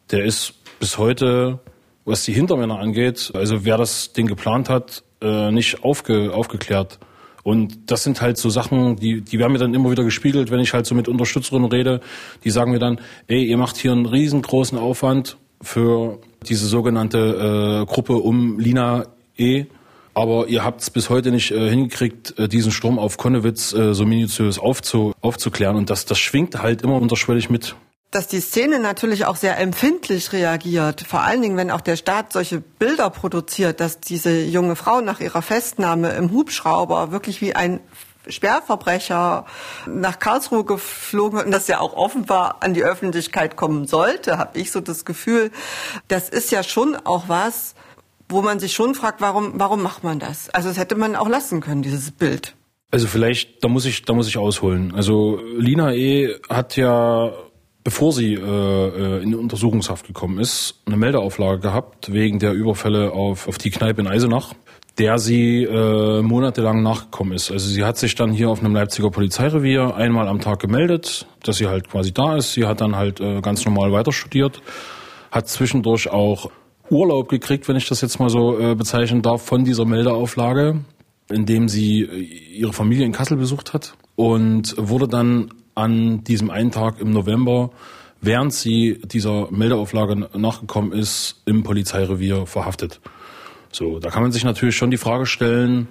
[0.09, 1.59] der ist bis heute,
[2.05, 6.99] was die Hintermänner angeht, also wer das Ding geplant hat, äh, nicht aufge, aufgeklärt.
[7.43, 10.59] Und das sind halt so Sachen, die, die werden mir dann immer wieder gespiegelt, wenn
[10.59, 12.01] ich halt so mit Unterstützerinnen rede.
[12.43, 17.91] Die sagen mir dann, ey, ihr macht hier einen riesengroßen Aufwand für diese sogenannte äh,
[17.91, 19.05] Gruppe um Lina
[19.37, 19.65] E.
[20.13, 23.93] Aber ihr habt es bis heute nicht äh, hingekriegt, äh, diesen Sturm auf Konnewitz äh,
[23.93, 25.77] so minutiös aufzu, aufzuklären.
[25.77, 27.75] Und das, das schwingt halt immer unterschwellig mit
[28.11, 31.01] dass die Szene natürlich auch sehr empfindlich reagiert.
[31.07, 35.21] Vor allen Dingen, wenn auch der Staat solche Bilder produziert, dass diese junge Frau nach
[35.21, 37.79] ihrer Festnahme im Hubschrauber wirklich wie ein
[38.31, 39.45] Sperrverbrecher
[39.87, 44.71] nach Karlsruhe geflogen und das ja auch offenbar an die Öffentlichkeit kommen sollte, habe ich
[44.71, 45.51] so das Gefühl.
[46.07, 47.75] Das ist ja schon auch was,
[48.29, 50.49] wo man sich schon fragt, warum, warum macht man das?
[50.49, 52.55] Also das hätte man auch lassen können, dieses Bild.
[52.91, 54.93] Also vielleicht, da muss ich, da muss ich ausholen.
[54.95, 56.35] Also Lina E.
[56.49, 57.31] hat ja
[57.83, 63.47] bevor sie äh, äh, in Untersuchungshaft gekommen ist, eine Meldeauflage gehabt wegen der Überfälle auf,
[63.47, 64.53] auf die Kneipe in Eisenach,
[64.97, 67.51] der sie äh, monatelang nachgekommen ist.
[67.51, 71.57] Also sie hat sich dann hier auf einem Leipziger Polizeirevier einmal am Tag gemeldet, dass
[71.57, 72.53] sie halt quasi da ist.
[72.53, 74.61] Sie hat dann halt äh, ganz normal weiter studiert,
[75.31, 76.51] hat zwischendurch auch
[76.89, 80.81] Urlaub gekriegt, wenn ich das jetzt mal so äh, bezeichnen darf, von dieser Meldeauflage,
[81.29, 82.19] indem sie äh,
[82.57, 87.71] ihre Familie in Kassel besucht hat und wurde dann an diesem einen Tag im November,
[88.19, 92.99] während sie dieser Meldeauflage nachgekommen ist, im Polizeirevier verhaftet.
[93.71, 95.87] So, da kann man sich natürlich schon die Frage stellen,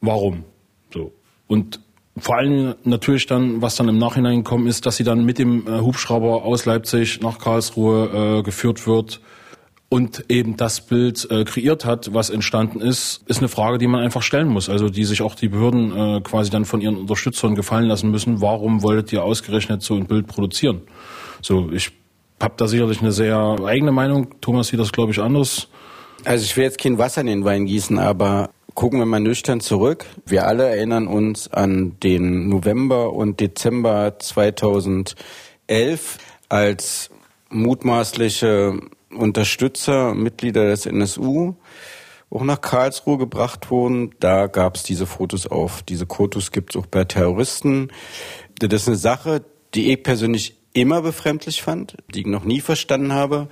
[0.00, 0.44] warum?
[0.92, 1.12] So.
[1.46, 1.80] Und
[2.18, 5.66] vor allem natürlich dann, was dann im Nachhinein gekommen ist, dass sie dann mit dem
[5.66, 9.20] äh, Hubschrauber aus Leipzig nach Karlsruhe äh, geführt wird
[9.88, 14.02] und eben das Bild äh, kreiert hat, was entstanden ist, ist eine Frage, die man
[14.02, 14.68] einfach stellen muss.
[14.68, 18.40] Also die sich auch die Behörden äh, quasi dann von ihren Unterstützern gefallen lassen müssen.
[18.40, 20.82] Warum wolltet ihr ausgerechnet so ein Bild produzieren?
[21.42, 21.92] So, ich
[22.40, 24.40] habe da sicherlich eine sehr eigene Meinung.
[24.40, 25.68] Thomas sieht das, glaube ich, anders.
[26.24, 29.60] Also ich will jetzt kein Wasser in den Wein gießen, aber gucken wir mal nüchtern
[29.60, 30.06] zurück.
[30.24, 35.16] Wir alle erinnern uns an den November und Dezember 2011,
[36.48, 37.10] als
[37.48, 41.54] mutmaßliche Unterstützer, Mitglieder des NSU
[42.30, 44.14] auch nach Karlsruhe gebracht wurden.
[44.20, 45.82] Da gab es diese Fotos auf.
[45.82, 47.88] Diese Fotos gibt es auch bei Terroristen.
[48.58, 53.12] Das ist eine Sache, die ich persönlich immer befremdlich fand, die ich noch nie verstanden
[53.12, 53.48] habe.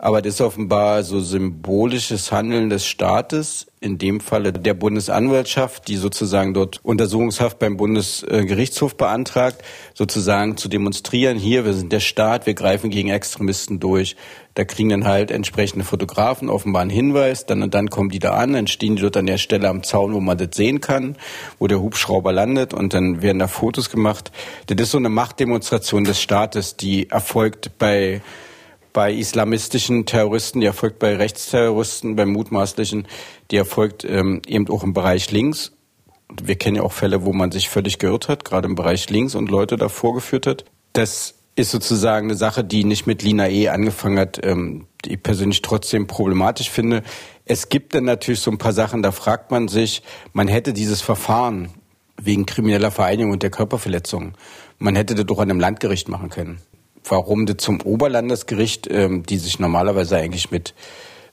[0.00, 5.96] Aber das ist offenbar so symbolisches Handeln des Staates, in dem Falle der Bundesanwaltschaft, die
[5.96, 9.62] sozusagen dort Untersuchungshaft beim Bundesgerichtshof beantragt,
[9.94, 14.14] sozusagen zu demonstrieren, hier, wir sind der Staat, wir greifen gegen Extremisten durch.
[14.54, 18.34] Da kriegen dann halt entsprechende Fotografen offenbar einen Hinweis, dann und dann kommen die da
[18.34, 21.16] an, dann stehen die dort an der Stelle am Zaun, wo man das sehen kann,
[21.58, 24.30] wo der Hubschrauber landet und dann werden da Fotos gemacht.
[24.66, 28.20] Das ist so eine Machtdemonstration des Staates, die erfolgt bei
[28.92, 33.06] bei islamistischen Terroristen, die erfolgt bei Rechtsterroristen, bei mutmaßlichen,
[33.50, 35.72] die erfolgt ähm, eben auch im Bereich links.
[36.42, 39.34] Wir kennen ja auch Fälle, wo man sich völlig geirrt hat, gerade im Bereich links
[39.34, 40.64] und Leute da vorgeführt hat.
[40.92, 45.22] Das ist sozusagen eine Sache, die nicht mit Lina E angefangen hat, ähm, die ich
[45.22, 47.02] persönlich trotzdem problematisch finde.
[47.44, 51.00] Es gibt dann natürlich so ein paar Sachen, da fragt man sich, man hätte dieses
[51.00, 51.70] Verfahren
[52.20, 54.34] wegen krimineller Vereinigung und der Körperverletzung,
[54.78, 56.60] man hätte das doch an einem Landgericht machen können
[57.10, 60.74] warum das zum Oberlandesgericht, ähm, die sich normalerweise eigentlich mit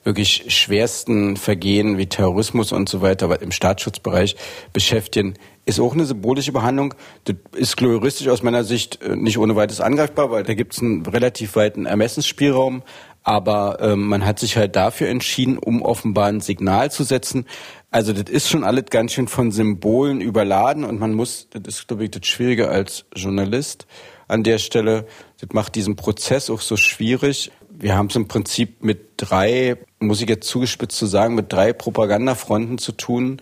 [0.05, 4.35] wirklich schwersten Vergehen wie Terrorismus und so weiter im Staatsschutzbereich
[4.71, 5.33] beschäftigen,
[5.65, 6.93] ist auch eine symbolische Behandlung.
[7.23, 10.81] Das ist gloristisch aus meiner Sicht äh, nicht ohne weiteres angreifbar, weil da gibt es
[10.81, 12.83] einen relativ weiten Ermessensspielraum.
[13.23, 17.47] Aber ähm, man hat sich halt dafür entschieden, um offenbar ein Signal zu setzen.
[17.89, 21.88] Also das ist schon alles ganz schön von Symbolen überladen und man muss, das ist
[21.88, 23.88] glaube ich das Schwierige als Journalist
[24.27, 25.05] an der Stelle,
[25.39, 27.51] das macht diesen Prozess auch so schwierig.
[27.69, 31.73] Wir haben es im Prinzip mit drei, muss ich jetzt zugespitzt zu sagen, mit drei
[31.73, 33.41] Propagandafronten zu tun.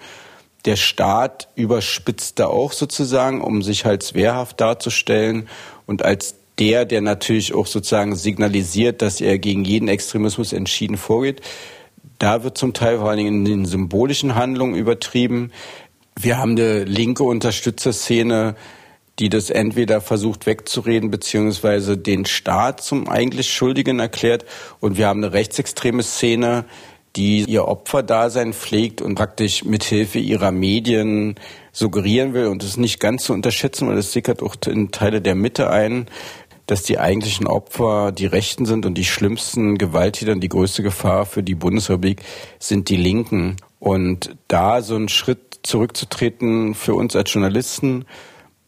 [0.65, 5.47] Der Staat überspitzt da auch sozusagen, um sich halt wehrhaft darzustellen
[5.85, 11.41] und als der, der natürlich auch sozusagen signalisiert, dass er gegen jeden Extremismus entschieden vorgeht.
[12.19, 15.51] Da wird zum Teil vor allen Dingen in den symbolischen Handlungen übertrieben.
[16.19, 18.55] Wir haben eine linke Unterstützerszene,
[19.19, 24.45] die das entweder versucht wegzureden beziehungsweise den Staat zum eigentlich Schuldigen erklärt.
[24.79, 26.65] Und wir haben eine rechtsextreme Szene,
[27.15, 31.35] die ihr Opferdasein pflegt und praktisch mithilfe ihrer Medien
[31.71, 32.47] suggerieren will.
[32.47, 35.69] Und das ist nicht ganz zu unterschätzen, weil das sickert auch in Teile der Mitte
[35.69, 36.07] ein,
[36.65, 41.25] dass die eigentlichen Opfer die Rechten sind und die schlimmsten Gewalttäter und die größte Gefahr
[41.25, 42.21] für die Bundesrepublik
[42.57, 43.57] sind die Linken.
[43.79, 48.05] Und da so einen Schritt zurückzutreten für uns als Journalisten,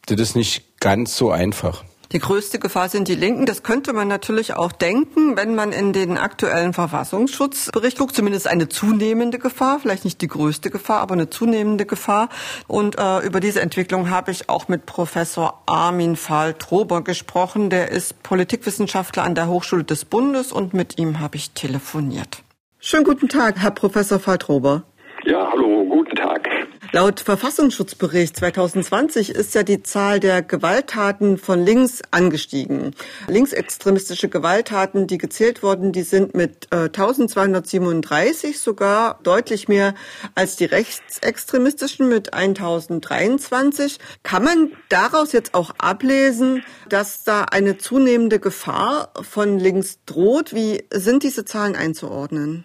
[0.06, 1.84] das ist nicht ganz so einfach.
[2.12, 3.46] Die größte Gefahr sind die Linken.
[3.46, 8.16] Das könnte man natürlich auch denken, wenn man in den aktuellen Verfassungsschutzbericht guckt.
[8.16, 12.30] Zumindest eine zunehmende Gefahr, vielleicht nicht die größte Gefahr, aber eine zunehmende Gefahr.
[12.68, 17.70] Und äh, über diese Entwicklung habe ich auch mit Professor Armin Fahl-Trober gesprochen.
[17.70, 22.44] Der ist Politikwissenschaftler an der Hochschule des Bundes und mit ihm habe ich telefoniert.
[22.80, 24.84] Schönen guten Tag, Herr Professor Fahl-Trober.
[25.26, 26.48] Ja, hallo, guten Tag.
[26.96, 32.96] Laut Verfassungsschutzbericht 2020 ist ja die Zahl der Gewalttaten von links angestiegen.
[33.28, 39.94] Linksextremistische Gewalttaten, die gezählt wurden, die sind mit äh, 1237 sogar deutlich mehr
[40.36, 44.00] als die rechtsextremistischen mit 1023.
[44.24, 50.54] Kann man daraus jetzt auch ablesen, dass da eine zunehmende Gefahr von links droht?
[50.54, 52.64] Wie sind diese Zahlen einzuordnen?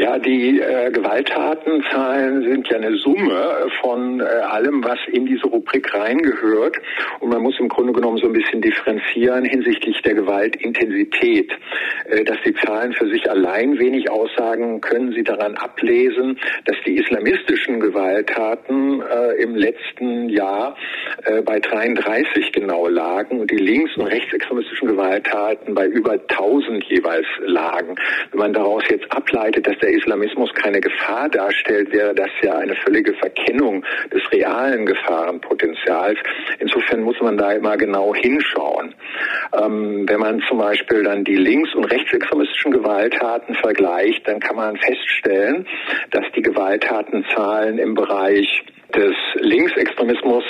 [0.00, 5.92] Ja, die äh, Gewalttatenzahlen sind ja eine Summe von äh, allem, was in diese Rubrik
[5.92, 6.78] reingehört.
[7.18, 11.52] Und man muss im Grunde genommen so ein bisschen differenzieren hinsichtlich der Gewaltintensität.
[12.06, 16.96] Äh, dass die Zahlen für sich allein wenig aussagen, können Sie daran ablesen, dass die
[16.96, 20.78] islamistischen Gewalttaten äh, im letzten Jahr
[21.26, 27.26] äh, bei 33 genau lagen und die links- und rechtsextremistischen Gewalttaten bei über 1000 jeweils
[27.44, 27.96] lagen.
[28.30, 32.76] Wenn man daraus jetzt ableitet, dass der Islamismus keine Gefahr darstellt, wäre das ja eine
[32.76, 36.18] völlige Verkennung des realen Gefahrenpotenzials.
[36.58, 38.94] Insofern muss man da immer genau hinschauen.
[39.52, 44.76] Ähm, wenn man zum Beispiel dann die links- und rechtsextremistischen Gewalttaten vergleicht, dann kann man
[44.76, 45.66] feststellen,
[46.10, 50.44] dass die Gewalttatenzahlen im Bereich des Linksextremismus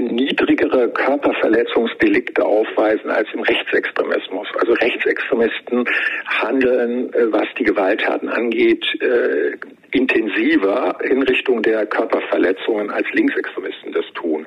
[0.00, 4.48] niedrigere Körperverletzungsdelikte aufweisen als im Rechtsextremismus.
[4.58, 5.84] Also Rechtsextremisten
[6.26, 9.56] handeln, äh, was die Gewalttaten angeht, äh,
[9.92, 14.46] intensiver in Richtung der Körperverletzungen als Linksextremisten das tun.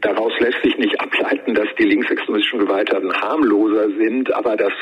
[0.00, 4.72] Daraus lässt sich nicht ableiten, dass die linksextremistischen Gewalttaten harmloser sind, aber das,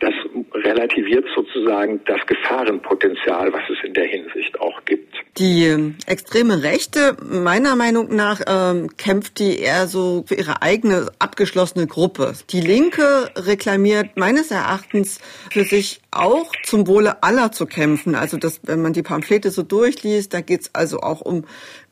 [0.00, 0.14] das
[0.54, 5.07] relativiert sozusagen das Gefahrenpotenzial, was es in der Hinsicht auch gibt.
[5.38, 11.12] Die ähm, extreme Rechte, meiner Meinung nach, ähm, kämpft die eher so für ihre eigene
[11.20, 12.32] abgeschlossene Gruppe.
[12.50, 15.20] Die Linke reklamiert meines Erachtens
[15.52, 18.16] für sich auch zum Wohle aller zu kämpfen.
[18.16, 21.44] Also das, wenn man die Pamphlete so durchliest, da geht's also auch um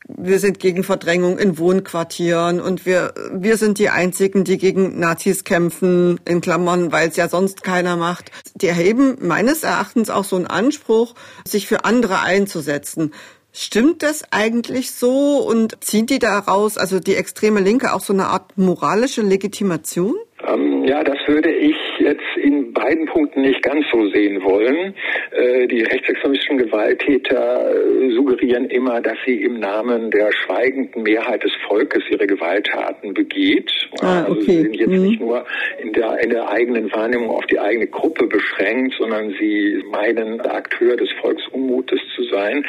[0.07, 5.43] wir sind gegen Verdrängung in Wohnquartieren und wir, wir sind die Einzigen, die gegen Nazis
[5.43, 8.31] kämpfen, in Klammern, weil es ja sonst keiner macht.
[8.55, 11.13] Die erheben meines Erachtens auch so einen Anspruch,
[11.45, 13.11] sich für andere einzusetzen.
[13.59, 18.27] Stimmt das eigentlich so und ziehen die daraus, also die extreme Linke, auch so eine
[18.27, 20.13] Art moralische Legitimation?
[20.47, 22.21] Ähm, ja, das würde ich jetzt
[22.65, 24.93] beiden Punkten nicht ganz so sehen wollen.
[25.31, 31.51] Äh, die rechtsextremistischen Gewalttäter äh, suggerieren immer, dass sie im Namen der schweigenden Mehrheit des
[31.67, 33.71] Volkes ihre Gewalttaten begeht.
[34.01, 34.27] Ah, okay.
[34.27, 35.01] Also sie sind jetzt mhm.
[35.03, 35.45] nicht nur
[35.81, 40.95] in der, in der eigenen Wahrnehmung auf die eigene Gruppe beschränkt, sondern sie meinen, Akteur
[40.95, 42.65] des Volksunmutes zu sein.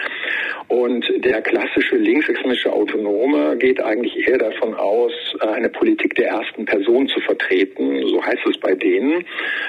[0.69, 7.09] Und der klassische linksextremistische Autonome geht eigentlich eher davon aus, eine Politik der ersten Person
[7.09, 8.07] zu vertreten.
[8.07, 9.25] So heißt es bei denen.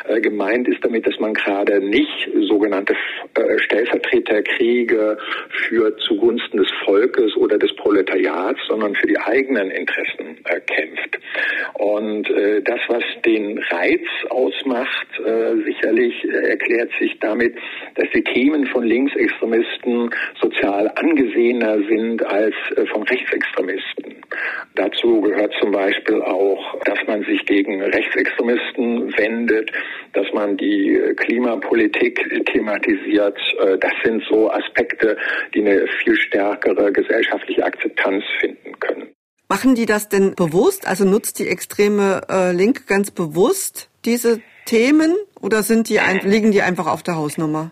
[0.09, 2.95] Äh, gemeint ist damit, dass man gerade nicht sogenannte
[3.35, 5.17] äh, Stellvertreterkriege
[5.67, 11.19] für zugunsten des Volkes oder des Proletariats, sondern für die eigenen Interessen äh, kämpft.
[11.75, 15.07] Und das, was den Reiz ausmacht,
[15.65, 17.55] sicherlich erklärt sich damit,
[17.95, 20.09] dass die Themen von Linksextremisten
[20.41, 22.55] sozial angesehener sind als
[22.91, 24.18] von Rechtsextremisten.
[24.75, 29.71] Dazu gehört zum Beispiel auch, dass man sich gegen Rechtsextremisten wendet,
[30.13, 33.37] dass man die Klimapolitik thematisiert.
[33.59, 35.17] Äh, das sind so Aspekte,
[35.53, 39.09] die eine viel stärkere gesellschaftliche Akzeptanz finden können.
[39.49, 40.87] Machen die das denn bewusst?
[40.87, 46.51] Also nutzt die extreme äh, Linke ganz bewusst diese Themen oder sind die ein, liegen
[46.51, 47.71] die einfach auf der Hausnummer?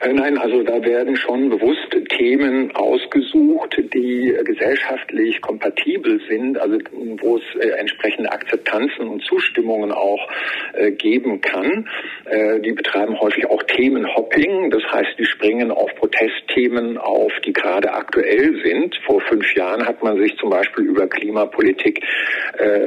[0.00, 6.78] Äh, nein, also da werden schon bewusst Themen ausgesucht, die gesellschaftlich kompatibel sind, also
[7.20, 10.28] wo es äh, entsprechende Akzeptanzen und Zustimmungen auch
[10.74, 11.88] äh, geben kann.
[12.24, 17.92] Äh, die betreiben häufig auch Themenhopping, das heißt, die springen auf Protestthemen auf, die gerade
[17.92, 18.98] aktuell sind.
[19.06, 22.00] Vor fünf Jahren hat man sich zum Beispiel über Klimapolitik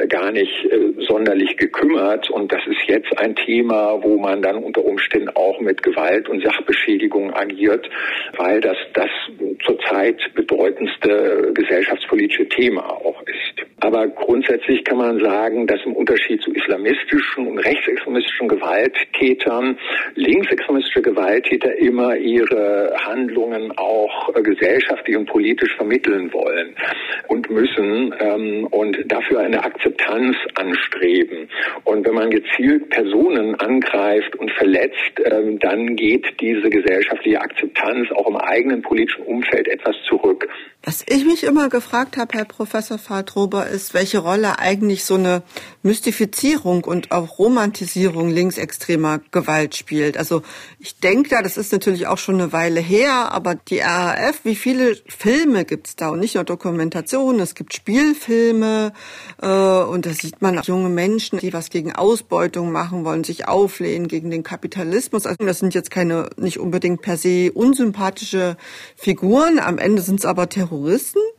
[0.09, 0.69] gar nicht
[1.07, 5.81] sonderlich gekümmert und das ist jetzt ein Thema, wo man dann unter Umständen auch mit
[5.81, 7.89] Gewalt und Sachbeschädigung agiert,
[8.37, 9.09] weil das das
[9.65, 13.21] zurzeit bedeutendste gesellschaftspolitische Thema auch.
[13.81, 19.77] Aber grundsätzlich kann man sagen, dass im Unterschied zu islamistischen und rechtsextremistischen Gewalttätern
[20.13, 26.75] linksextremistische Gewalttäter immer ihre Handlungen auch äh, gesellschaftlich und politisch vermitteln wollen
[27.27, 31.49] und müssen ähm, und dafür eine Akzeptanz anstreben.
[31.83, 38.27] Und wenn man gezielt Personen angreift und verletzt, ähm, dann geht diese gesellschaftliche Akzeptanz auch
[38.27, 40.47] im eigenen politischen Umfeld etwas zurück.
[40.83, 45.43] Was ich mich immer gefragt habe, Herr Professor Fahrtrober, ist, welche Rolle eigentlich so eine
[45.83, 50.17] Mystifizierung und auch Romantisierung linksextremer Gewalt spielt.
[50.17, 50.41] Also
[50.79, 54.55] ich denke da, das ist natürlich auch schon eine Weile her, aber die RAF, wie
[54.55, 56.09] viele Filme gibt's da?
[56.09, 58.91] Und nicht nur Dokumentationen, es gibt Spielfilme
[59.39, 63.47] äh, und da sieht man auch junge Menschen, die was gegen Ausbeutung machen wollen, sich
[63.47, 65.27] auflehnen gegen den Kapitalismus.
[65.27, 68.57] Also das sind jetzt keine nicht unbedingt per se unsympathische
[68.95, 69.59] Figuren.
[69.59, 70.70] Am Ende sind es aber Terroristen,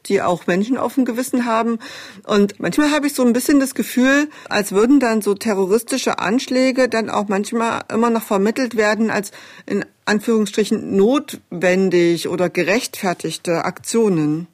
[0.06, 1.78] die auch Menschen auf dem Gewissen haben.
[2.26, 6.88] Und manchmal habe ich so ein bisschen das Gefühl, als würden dann so terroristische Anschläge
[6.88, 9.32] dann auch manchmal immer noch vermittelt werden als
[9.66, 14.48] in Anführungsstrichen notwendig oder gerechtfertigte Aktionen.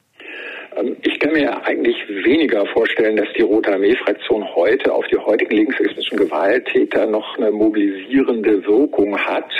[0.79, 5.55] Ähm, ich kann mir eigentlich weniger vorstellen, dass die Rote Armee-Fraktion heute auf die heutigen
[5.55, 9.51] linksextremistischen Gewalttäter noch eine mobilisierende Wirkung hat.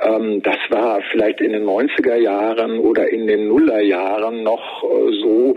[0.00, 5.56] Ähm, das war vielleicht in den 90er Jahren oder in den Nullerjahren noch äh, so,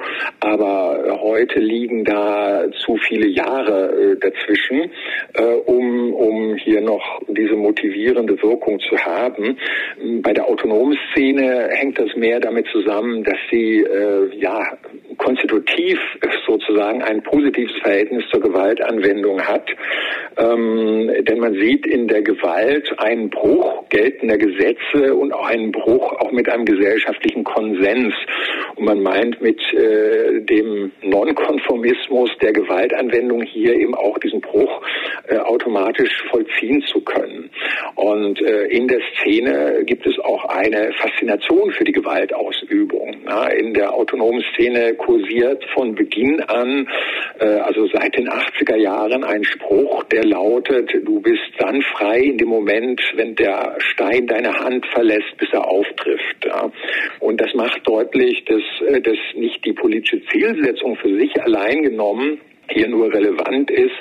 [1.25, 4.91] heute liegen da zu viele Jahre äh, dazwischen,
[5.33, 9.57] äh, um, um hier noch diese motivierende Wirkung zu haben.
[10.21, 13.85] Bei der autonomen Szene hängt das mehr damit zusammen, dass sie
[14.39, 14.77] ja
[15.17, 15.99] konstitutiv
[16.45, 19.69] sozusagen ein positives Verhältnis zur Gewaltanwendung hat.
[20.37, 26.11] Ähm, denn man sieht in der Gewalt einen Bruch geltender Gesetze und auch einen Bruch
[26.19, 28.13] auch mit einem gesellschaftlichen Konsens.
[28.75, 34.81] Und man meint mit äh, dem Nonkonformismus der Gewaltanwendung hier eben auch diesen Bruch
[35.27, 37.49] äh, automatisch vollziehen zu können.
[37.95, 43.15] Und äh, in der Szene gibt es auch eine Faszination für die Gewaltausübung.
[43.57, 46.87] in der autonomen Szene kursiert von Beginn an,
[47.39, 52.37] äh, also seit den 80er Jahren, ein Spruch, der lautet, du bist dann frei in
[52.37, 56.47] dem Moment, wenn der Stein deine Hand verlässt, bis er auftrifft.
[57.19, 62.39] Und das macht deutlich, dass, äh, dass nicht die politische Zielsetzung für sich allein genommen
[62.69, 63.91] hier nur relevant ist,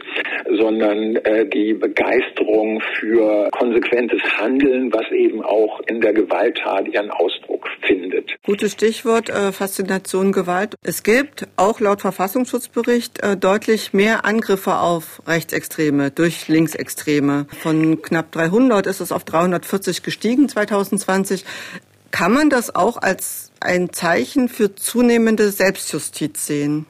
[0.58, 7.68] sondern äh, die Begeisterung für konsequentes Handeln, was eben auch in der Gewalttat ihren Ausdruck
[7.86, 8.30] findet.
[8.44, 10.74] Gutes Stichwort, äh, Faszination Gewalt.
[10.82, 17.46] Es gibt auch laut Verfassungsschutzbericht äh, deutlich mehr Angriffe auf Rechtsextreme durch Linksextreme.
[17.62, 21.44] Von knapp 300 ist es auf 340 gestiegen 2020.
[22.10, 26.86] Kann man das auch als ein Zeichen für zunehmende Selbstjustiz sehen?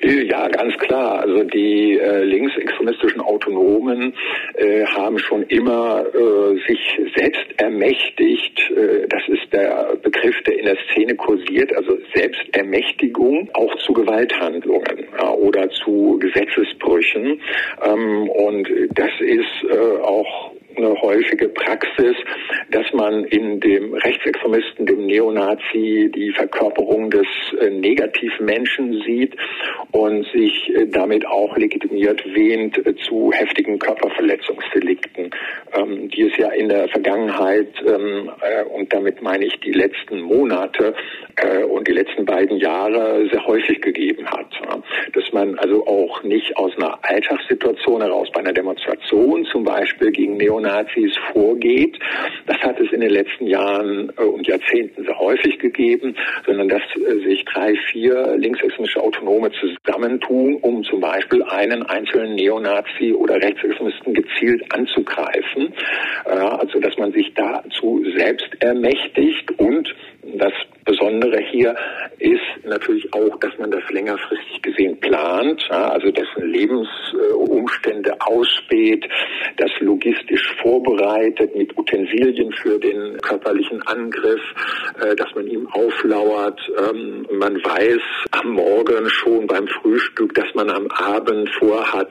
[0.00, 1.20] Ja, ganz klar.
[1.20, 4.14] Also die äh, linksextremistischen Autonomen
[4.54, 8.70] äh, haben schon immer äh, sich selbst ermächtigt.
[8.70, 15.06] Äh, das ist der Begriff, der in der Szene kursiert, also Selbstermächtigung, auch zu Gewalthandlungen
[15.20, 17.40] ja, oder zu Gesetzesbrüchen.
[17.84, 22.16] Ähm, und das ist äh, auch eine häufige Praxis,
[22.70, 27.26] dass man in dem Rechtsextremisten, dem Neonazi, die Verkörperung des
[27.60, 29.36] äh, Negativmenschen sieht
[29.92, 35.30] und sich äh, damit auch legitimiert wähnt äh, zu heftigen Körperverletzungsdelikten,
[35.74, 40.20] ähm, die es ja in der Vergangenheit, ähm, äh, und damit meine ich die letzten
[40.20, 40.94] Monate
[41.36, 44.48] äh, und die letzten beiden Jahre sehr häufig gegeben hat.
[44.64, 44.80] Ja.
[45.12, 50.36] Dass man also auch nicht aus einer Alltagssituation heraus bei einer Demonstration zum Beispiel gegen
[50.36, 51.98] Neonazis Neonazis vorgeht.
[52.46, 56.14] Das hat es in den letzten Jahren äh, und Jahrzehnten sehr häufig gegeben,
[56.46, 63.12] sondern dass äh, sich drei, vier linksextremistische Autonome zusammentun, um zum Beispiel einen einzelnen Neonazi
[63.12, 65.72] oder Rechtsextremisten gezielt anzugreifen.
[66.24, 70.52] Also dass man sich dazu selbst ermächtigt und das
[70.84, 71.76] Besondere hier
[72.18, 79.06] ist natürlich auch, dass man das längerfristig gesehen plant, also dessen Lebensumstände ausspäht,
[79.58, 84.40] das logistisch vorbereitet mit Utensilien für den körperlichen Angriff,
[85.00, 86.60] äh, dass man ihm auflauert.
[86.78, 88.00] Ähm, man weiß
[88.30, 92.10] am Morgen schon beim Frühstück, dass man am Abend vorhat,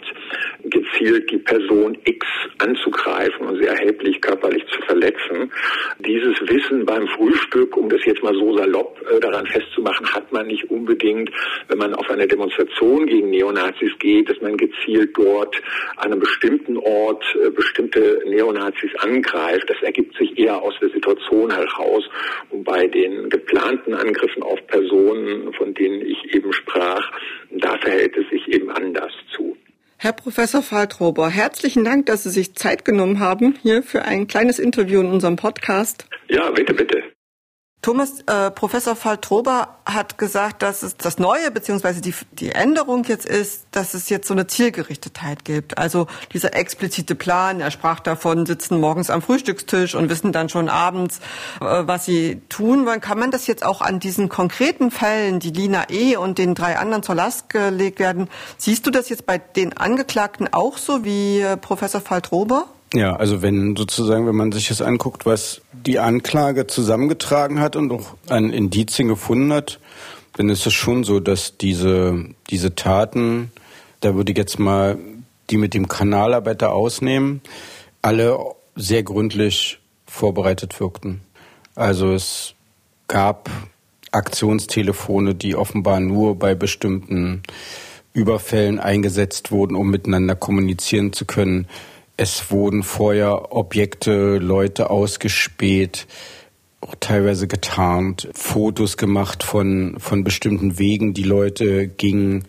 [0.64, 2.26] gezielt die Person X
[2.60, 5.52] anzugreifen und sie erheblich körperlich zu verletzen.
[6.00, 10.48] Dieses Wissen beim Frühstück, um das jetzt mal so salopp äh, daran festzumachen, hat man
[10.48, 11.30] nicht unbedingt,
[11.68, 15.56] wenn man auf eine Demonstration gegen Neonazis geht, dass man gezielt dort
[15.98, 19.70] an einem bestimmten Ort äh, bestimmte Neonazis angreift.
[19.70, 22.04] Das ergibt sich eher aus der Situation heraus.
[22.50, 27.12] Und bei den geplanten Angriffen auf Personen, von denen ich eben sprach,
[27.52, 29.58] da verhält es sich eben anders zu.
[30.00, 34.60] Herr Professor Faltrober, herzlichen Dank, dass Sie sich Zeit genommen haben hier für ein kleines
[34.60, 36.06] Interview in unserem Podcast.
[36.30, 37.02] Ja, bitte, bitte.
[37.84, 43.26] Thomas, äh, Professor Faltrober hat gesagt, dass es das Neue beziehungsweise die, die Änderung jetzt
[43.26, 45.78] ist, dass es jetzt so eine Zielgerichtetheit gibt.
[45.78, 50.70] Also dieser explizite Plan, er sprach davon, sitzen morgens am Frühstückstisch und wissen dann schon
[50.70, 51.20] abends,
[51.62, 53.00] äh, was sie tun wollen.
[53.00, 56.18] Kann man das jetzt auch an diesen konkreten Fällen, die Lina E.
[56.18, 60.52] und den drei anderen zur Last gelegt werden, siehst du das jetzt bei den Angeklagten
[60.52, 62.68] auch so wie äh, Professor Faltrober?
[62.94, 67.92] Ja, also wenn sozusagen, wenn man sich das anguckt, was die Anklage zusammengetragen hat und
[67.92, 69.80] auch an Indizien gefunden hat,
[70.38, 73.52] dann ist es schon so, dass diese, diese Taten,
[74.00, 74.98] da würde ich jetzt mal
[75.50, 77.42] die mit dem Kanalarbeiter ausnehmen,
[78.02, 78.38] alle
[78.76, 81.22] sehr gründlich vorbereitet wirkten.
[81.76, 82.54] Also es
[83.08, 83.50] gab
[84.12, 87.44] Aktionstelefone, die offenbar nur bei bestimmten
[88.14, 91.68] Überfällen eingesetzt wurden, um miteinander kommunizieren zu können.
[92.18, 96.08] Es wurden vorher Objekte, Leute ausgespäht,
[96.82, 102.46] auch teilweise getarnt, Fotos gemacht von, von bestimmten Wegen, die Leute gingen.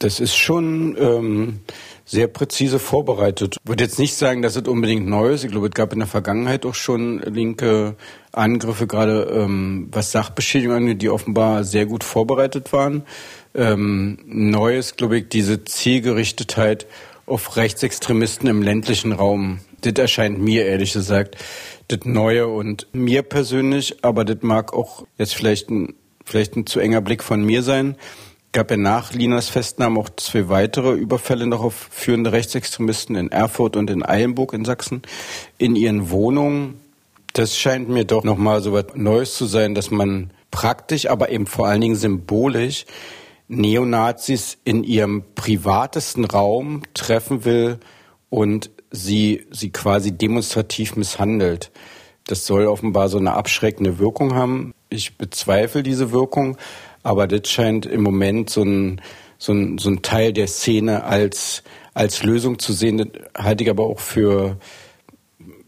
[0.00, 1.60] Das ist schon ähm,
[2.04, 3.56] sehr präzise vorbereitet.
[3.62, 5.44] Ich würde jetzt nicht sagen, dass es unbedingt neu ist.
[5.44, 7.94] Ich glaube, es gab in der Vergangenheit auch schon linke
[8.32, 13.02] Angriffe, gerade ähm, was Sachbeschädigung angeht, die offenbar sehr gut vorbereitet waren.
[13.54, 16.86] Ähm, neu ist, glaube ich, diese Zielgerichtetheit
[17.28, 19.60] auf Rechtsextremisten im ländlichen Raum.
[19.80, 21.36] Das erscheint mir ehrlich gesagt
[21.88, 26.80] das Neue und mir persönlich, aber das mag auch jetzt vielleicht ein, vielleicht ein zu
[26.80, 27.96] enger Blick von mir sein.
[28.52, 33.76] Gab ja nach Linas Festnahme auch zwei weitere Überfälle noch auf führende Rechtsextremisten in Erfurt
[33.76, 35.02] und in Eilenburg in Sachsen
[35.58, 36.80] in ihren Wohnungen.
[37.34, 41.46] Das scheint mir doch nochmal so was Neues zu sein, dass man praktisch, aber eben
[41.46, 42.84] vor allen Dingen symbolisch
[43.48, 47.78] Neonazis in ihrem privatesten Raum treffen will
[48.30, 51.70] und sie, sie quasi demonstrativ misshandelt.
[52.26, 54.74] Das soll offenbar so eine abschreckende Wirkung haben.
[54.90, 56.58] Ich bezweifle diese Wirkung,
[57.02, 59.00] aber das scheint im Moment so ein,
[59.38, 61.62] so ein, so ein Teil der Szene als,
[61.94, 62.98] als Lösung zu sehen.
[62.98, 63.08] Das
[63.44, 64.58] halte ich aber auch für,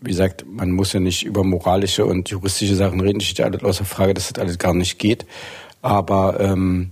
[0.03, 3.22] wie gesagt, man muss ja nicht über moralische und juristische Sachen reden.
[3.22, 5.24] Steht ja alles außer Frage, dass das alles gar nicht geht.
[5.81, 6.91] Aber ähm,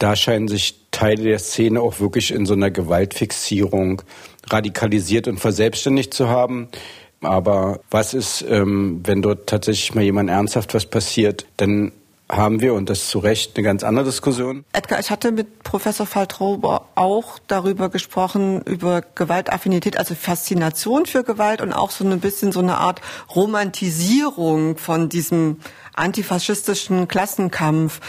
[0.00, 4.02] da scheinen sich Teile der Szene auch wirklich in so einer Gewaltfixierung
[4.48, 6.68] radikalisiert und verselbstständigt zu haben.
[7.20, 11.92] Aber was ist, ähm, wenn dort tatsächlich mal jemand ernsthaft was passiert, dann
[12.30, 14.64] haben wir, und das zu Recht, eine ganz andere Diskussion.
[14.72, 21.60] Edgar, ich hatte mit Professor Faltrober auch darüber gesprochen, über Gewaltaffinität, also Faszination für Gewalt
[21.60, 23.00] und auch so ein bisschen so eine Art
[23.34, 25.58] Romantisierung von diesem
[25.94, 28.00] antifaschistischen Klassenkampf.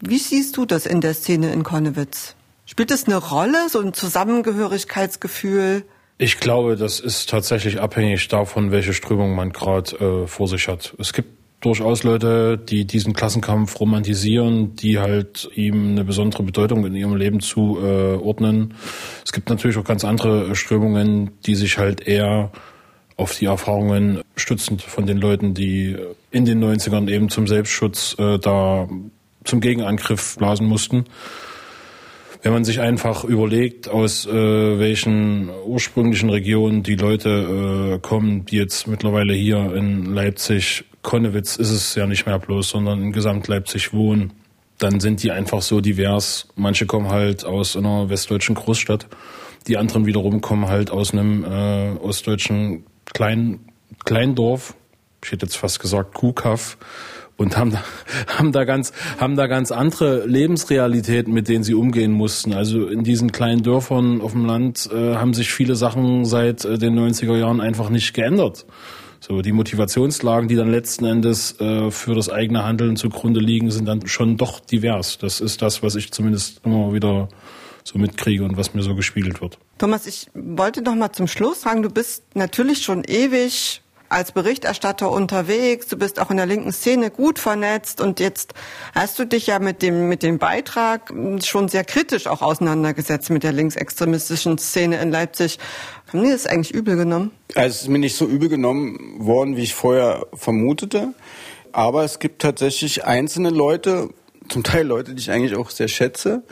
[0.00, 2.34] Wie siehst du das in der Szene in Konnewitz?
[2.64, 5.84] Spielt es eine Rolle, so ein Zusammengehörigkeitsgefühl?
[6.16, 10.94] Ich glaube, das ist tatsächlich abhängig davon, welche Strömung man gerade äh, vor sich hat.
[10.98, 11.28] Es gibt
[11.60, 17.40] durchaus Leute, die diesen Klassenkampf romantisieren, die halt ihm eine besondere Bedeutung in ihrem Leben
[17.40, 18.70] zuordnen.
[18.70, 18.74] Äh,
[19.24, 22.50] es gibt natürlich auch ganz andere Strömungen, die sich halt eher
[23.16, 25.96] auf die Erfahrungen stützend von den Leuten, die
[26.30, 28.88] in den 90ern eben zum Selbstschutz äh, da
[29.44, 31.04] zum Gegenangriff blasen mussten
[32.42, 38.56] wenn man sich einfach überlegt, aus äh, welchen ursprünglichen Regionen die Leute äh, kommen, die
[38.56, 43.48] jetzt mittlerweile hier in Leipzig, Konnewitz ist es ja nicht mehr bloß, sondern in Gesamt
[43.48, 44.32] Leipzig wohnen,
[44.78, 46.48] dann sind die einfach so divers.
[46.56, 49.06] Manche kommen halt aus einer westdeutschen Großstadt,
[49.66, 53.60] die anderen wiederum kommen halt aus einem äh, ostdeutschen kleinen
[54.04, 54.74] Kleindorf.
[55.22, 56.78] Ich hätte jetzt fast gesagt Kuhkaff
[57.40, 57.82] und haben da,
[58.38, 62.52] haben da ganz haben da ganz andere Lebensrealitäten, mit denen sie umgehen mussten.
[62.52, 66.76] Also in diesen kleinen Dörfern auf dem Land äh, haben sich viele Sachen seit äh,
[66.76, 68.66] den 90er Jahren einfach nicht geändert.
[69.20, 73.86] So die Motivationslagen, die dann letzten Endes äh, für das eigene Handeln zugrunde liegen, sind
[73.86, 75.16] dann schon doch divers.
[75.16, 77.28] Das ist das, was ich zumindest immer wieder
[77.84, 79.58] so mitkriege und was mir so gespiegelt wird.
[79.78, 83.80] Thomas, ich wollte noch mal zum Schluss fragen, du bist natürlich schon ewig
[84.10, 88.54] als Berichterstatter unterwegs, du bist auch in der linken Szene gut vernetzt und jetzt
[88.94, 91.12] hast du dich ja mit dem, mit dem Beitrag
[91.44, 95.58] schon sehr kritisch auch auseinandergesetzt mit der linksextremistischen Szene in Leipzig.
[96.08, 97.30] Haben die das eigentlich übel genommen?
[97.54, 101.14] Also es ist mir nicht so übel genommen worden, wie ich vorher vermutete.
[101.72, 104.10] Aber es gibt tatsächlich einzelne Leute,
[104.48, 106.42] zum Teil Leute, die ich eigentlich auch sehr schätze,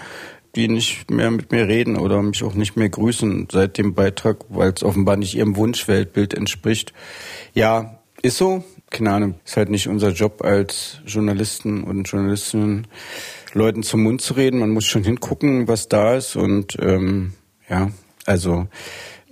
[0.54, 4.38] die nicht mehr mit mir reden oder mich auch nicht mehr grüßen seit dem Beitrag,
[4.48, 6.92] weil es offenbar nicht ihrem Wunschweltbild entspricht.
[7.54, 8.64] Ja, ist so.
[8.90, 12.86] Keine Ahnung, ist halt nicht unser Job als Journalisten und Journalistinnen,
[13.52, 14.60] Leuten zum Mund zu reden.
[14.60, 17.34] Man muss schon hingucken, was da ist und ähm,
[17.68, 17.90] ja,
[18.24, 18.66] also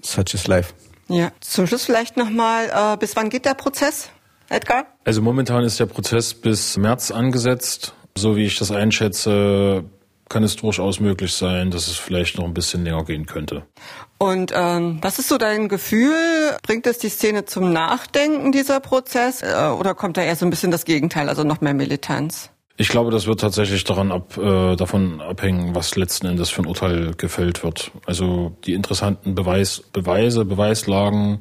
[0.03, 0.75] such is life.
[1.09, 4.11] Ja, zum Schluss vielleicht nochmal, äh, bis wann geht der Prozess,
[4.49, 4.87] Edgar?
[5.05, 7.95] Also momentan ist der Prozess bis März angesetzt.
[8.19, 9.85] So wie ich das einschätze,
[10.29, 13.63] kann es durchaus möglich sein, dass es vielleicht noch ein bisschen länger gehen könnte.
[14.19, 16.15] Und ähm, was ist so dein Gefühl?
[16.63, 19.43] Bringt es die Szene zum Nachdenken, dieser Prozess?
[19.43, 22.51] Äh, oder kommt da eher so ein bisschen das Gegenteil, also noch mehr Militanz?
[22.79, 26.67] Ich glaube, das wird tatsächlich daran ab, äh, davon abhängen, was letzten Endes für ein
[26.67, 27.91] Urteil gefällt wird.
[28.05, 31.41] Also die interessanten Beweis, Beweise, Beweislagen,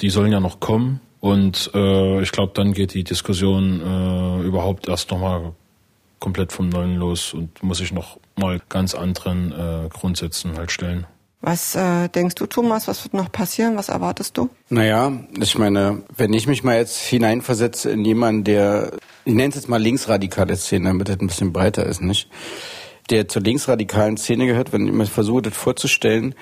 [0.00, 1.00] die sollen ja noch kommen.
[1.20, 5.52] Und äh, ich glaube, dann geht die Diskussion äh, überhaupt erst nochmal
[6.18, 11.06] komplett vom Neuen los und muss sich noch mal ganz anderen äh, Grundsätzen halt stellen.
[11.40, 12.86] Was äh, denkst du, Thomas?
[12.86, 13.76] Was wird noch passieren?
[13.76, 14.48] Was erwartest du?
[14.68, 18.92] Naja, ich meine, wenn ich mich mal jetzt hineinversetze in jemanden, der,
[19.24, 22.30] ich nenne es jetzt mal linksradikale Szene, damit das ein bisschen breiter ist, nicht?
[23.10, 26.36] Der zur linksradikalen Szene gehört, wenn ich mir versuche, das vorzustellen,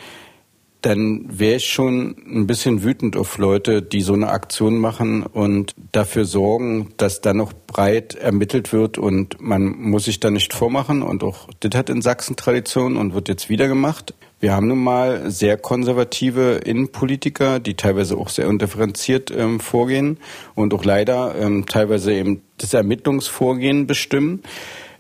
[0.82, 5.74] dann wäre ich schon ein bisschen wütend auf Leute, die so eine Aktion machen und
[5.92, 11.02] dafür sorgen, dass da noch breit ermittelt wird und man muss sich da nicht vormachen
[11.02, 14.14] und auch das hat in Sachsen Tradition und wird jetzt wieder gemacht.
[14.40, 20.18] Wir haben nun mal sehr konservative Innenpolitiker, die teilweise auch sehr undifferenziert ähm, vorgehen
[20.54, 24.42] und auch leider ähm, teilweise eben das Ermittlungsvorgehen bestimmen.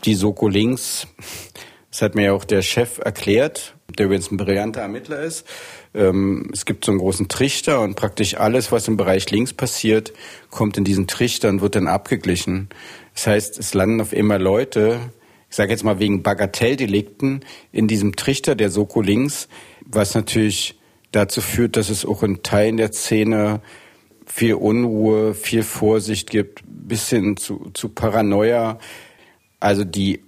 [0.04, 1.06] Die Soko links,
[1.90, 5.46] das hat mir ja auch der Chef erklärt, der übrigens ein brillanter Ermittler ist.
[5.94, 10.12] Ähm, es gibt so einen großen Trichter und praktisch alles, was im Bereich links passiert,
[10.50, 12.68] kommt in diesen Trichter und wird dann abgeglichen.
[13.14, 15.00] Das heißt, es landen auf immer Leute,
[15.48, 19.48] ich sage jetzt mal wegen Bagatelldelikten, in diesem Trichter der Soko links,
[19.84, 20.78] was natürlich
[21.12, 23.60] dazu führt, dass es auch in Teilen der Szene
[24.26, 28.78] viel Unruhe, viel Vorsicht gibt, bis hin zu, zu Paranoia.
[29.58, 30.22] Also die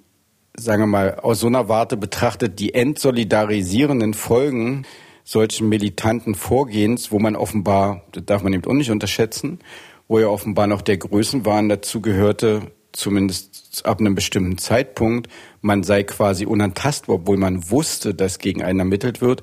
[0.57, 4.85] sagen wir mal, aus so einer Warte betrachtet, die entsolidarisierenden Folgen
[5.25, 9.61] solchen militanten Vorgehens, wo man offenbar, das darf man eben auch nicht unterschätzen,
[10.09, 15.29] wo ja offenbar noch der Größenwahn dazu gehörte, zumindest ab einem bestimmten Zeitpunkt,
[15.61, 19.43] man sei quasi unantastbar, obwohl man wusste, dass gegen einen ermittelt wird.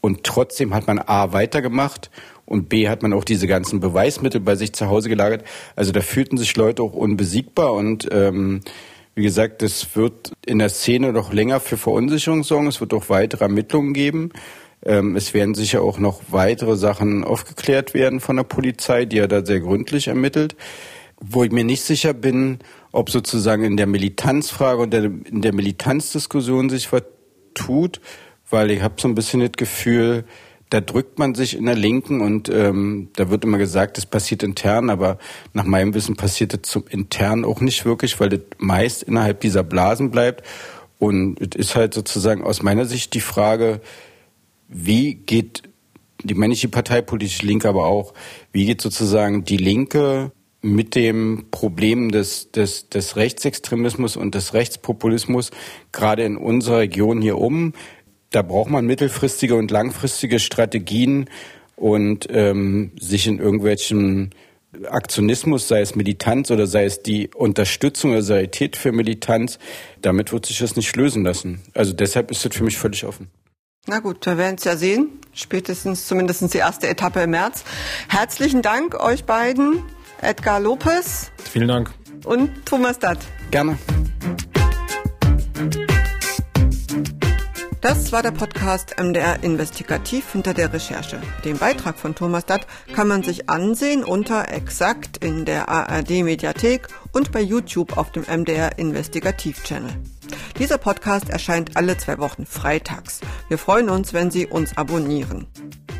[0.00, 2.10] Und trotzdem hat man A weitergemacht
[2.44, 5.44] und B hat man auch diese ganzen Beweismittel bei sich zu Hause gelagert.
[5.74, 8.60] Also da fühlten sich Leute auch unbesiegbar und ähm,
[9.16, 12.66] wie gesagt, es wird in der Szene noch länger für Verunsicherung sorgen.
[12.66, 14.30] Es wird auch weitere Ermittlungen geben.
[14.84, 19.26] Ähm, es werden sicher auch noch weitere Sachen aufgeklärt werden von der Polizei, die ja
[19.26, 20.54] da sehr gründlich ermittelt.
[21.18, 22.58] Wo ich mir nicht sicher bin,
[22.92, 27.04] ob sozusagen in der Militanzfrage und in der Militanzdiskussion sich was
[27.54, 28.02] tut,
[28.50, 30.24] weil ich habe so ein bisschen das Gefühl,
[30.70, 34.42] da drückt man sich in der Linken und ähm, da wird immer gesagt, das passiert
[34.42, 35.18] intern, aber
[35.52, 39.62] nach meinem Wissen passiert das zum intern auch nicht wirklich, weil das meist innerhalb dieser
[39.62, 40.44] Blasen bleibt.
[40.98, 43.80] Und es ist halt sozusagen aus meiner Sicht die Frage,
[44.68, 45.62] wie geht
[46.24, 48.14] die männliche Partei, politisch Linke aber auch,
[48.50, 55.52] wie geht sozusagen die Linke mit dem Problem des, des, des Rechtsextremismus und des Rechtspopulismus
[55.92, 57.72] gerade in unserer Region hier um?
[58.36, 61.30] Da braucht man mittelfristige und langfristige Strategien
[61.74, 64.34] und ähm, sich in irgendwelchen
[64.90, 69.58] Aktionismus, sei es Militanz oder sei es die Unterstützung oder Solidarität für Militanz,
[70.02, 71.62] damit wird sich das nicht lösen lassen.
[71.72, 73.30] Also deshalb ist das für mich völlig offen.
[73.86, 75.08] Na gut, wir werden es ja sehen.
[75.32, 77.64] Spätestens zumindest die erste Etappe im März.
[78.08, 79.82] Herzlichen Dank euch beiden,
[80.20, 81.30] Edgar Lopez.
[81.50, 81.90] Vielen Dank.
[82.26, 83.18] Und Thomas Datt.
[83.50, 83.78] Gerne.
[87.88, 91.22] Das war der Podcast MDR Investigativ hinter der Recherche.
[91.44, 96.88] Den Beitrag von Thomas Datt kann man sich ansehen unter Exakt in der ARD Mediathek
[97.12, 99.92] und bei YouTube auf dem MDR Investigativ Channel.
[100.58, 103.20] Dieser Podcast erscheint alle zwei Wochen freitags.
[103.48, 105.46] Wir freuen uns, wenn Sie uns abonnieren.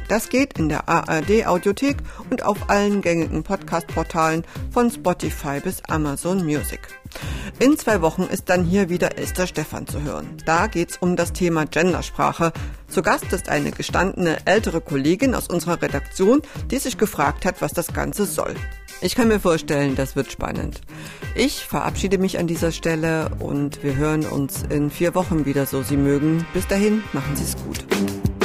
[0.08, 1.96] Das geht in der ARD Audiothek
[2.30, 6.80] und auf allen gängigen Podcast-Portalen von Spotify bis Amazon Music.
[7.58, 10.36] In zwei Wochen ist dann hier wieder Esther Stephan zu hören.
[10.44, 12.52] Da geht's um das Thema Gendersprache.
[12.88, 17.72] Zu Gast ist eine gestandene ältere Kollegin aus unserer Redaktion, die sich gefragt hat, was
[17.72, 18.54] das Ganze soll.
[19.00, 20.80] Ich kann mir vorstellen, das wird spannend.
[21.34, 25.82] Ich verabschiede mich an dieser Stelle und wir hören uns in vier Wochen wieder, so
[25.82, 26.46] Sie mögen.
[26.54, 28.35] Bis dahin, machen Sie es gut.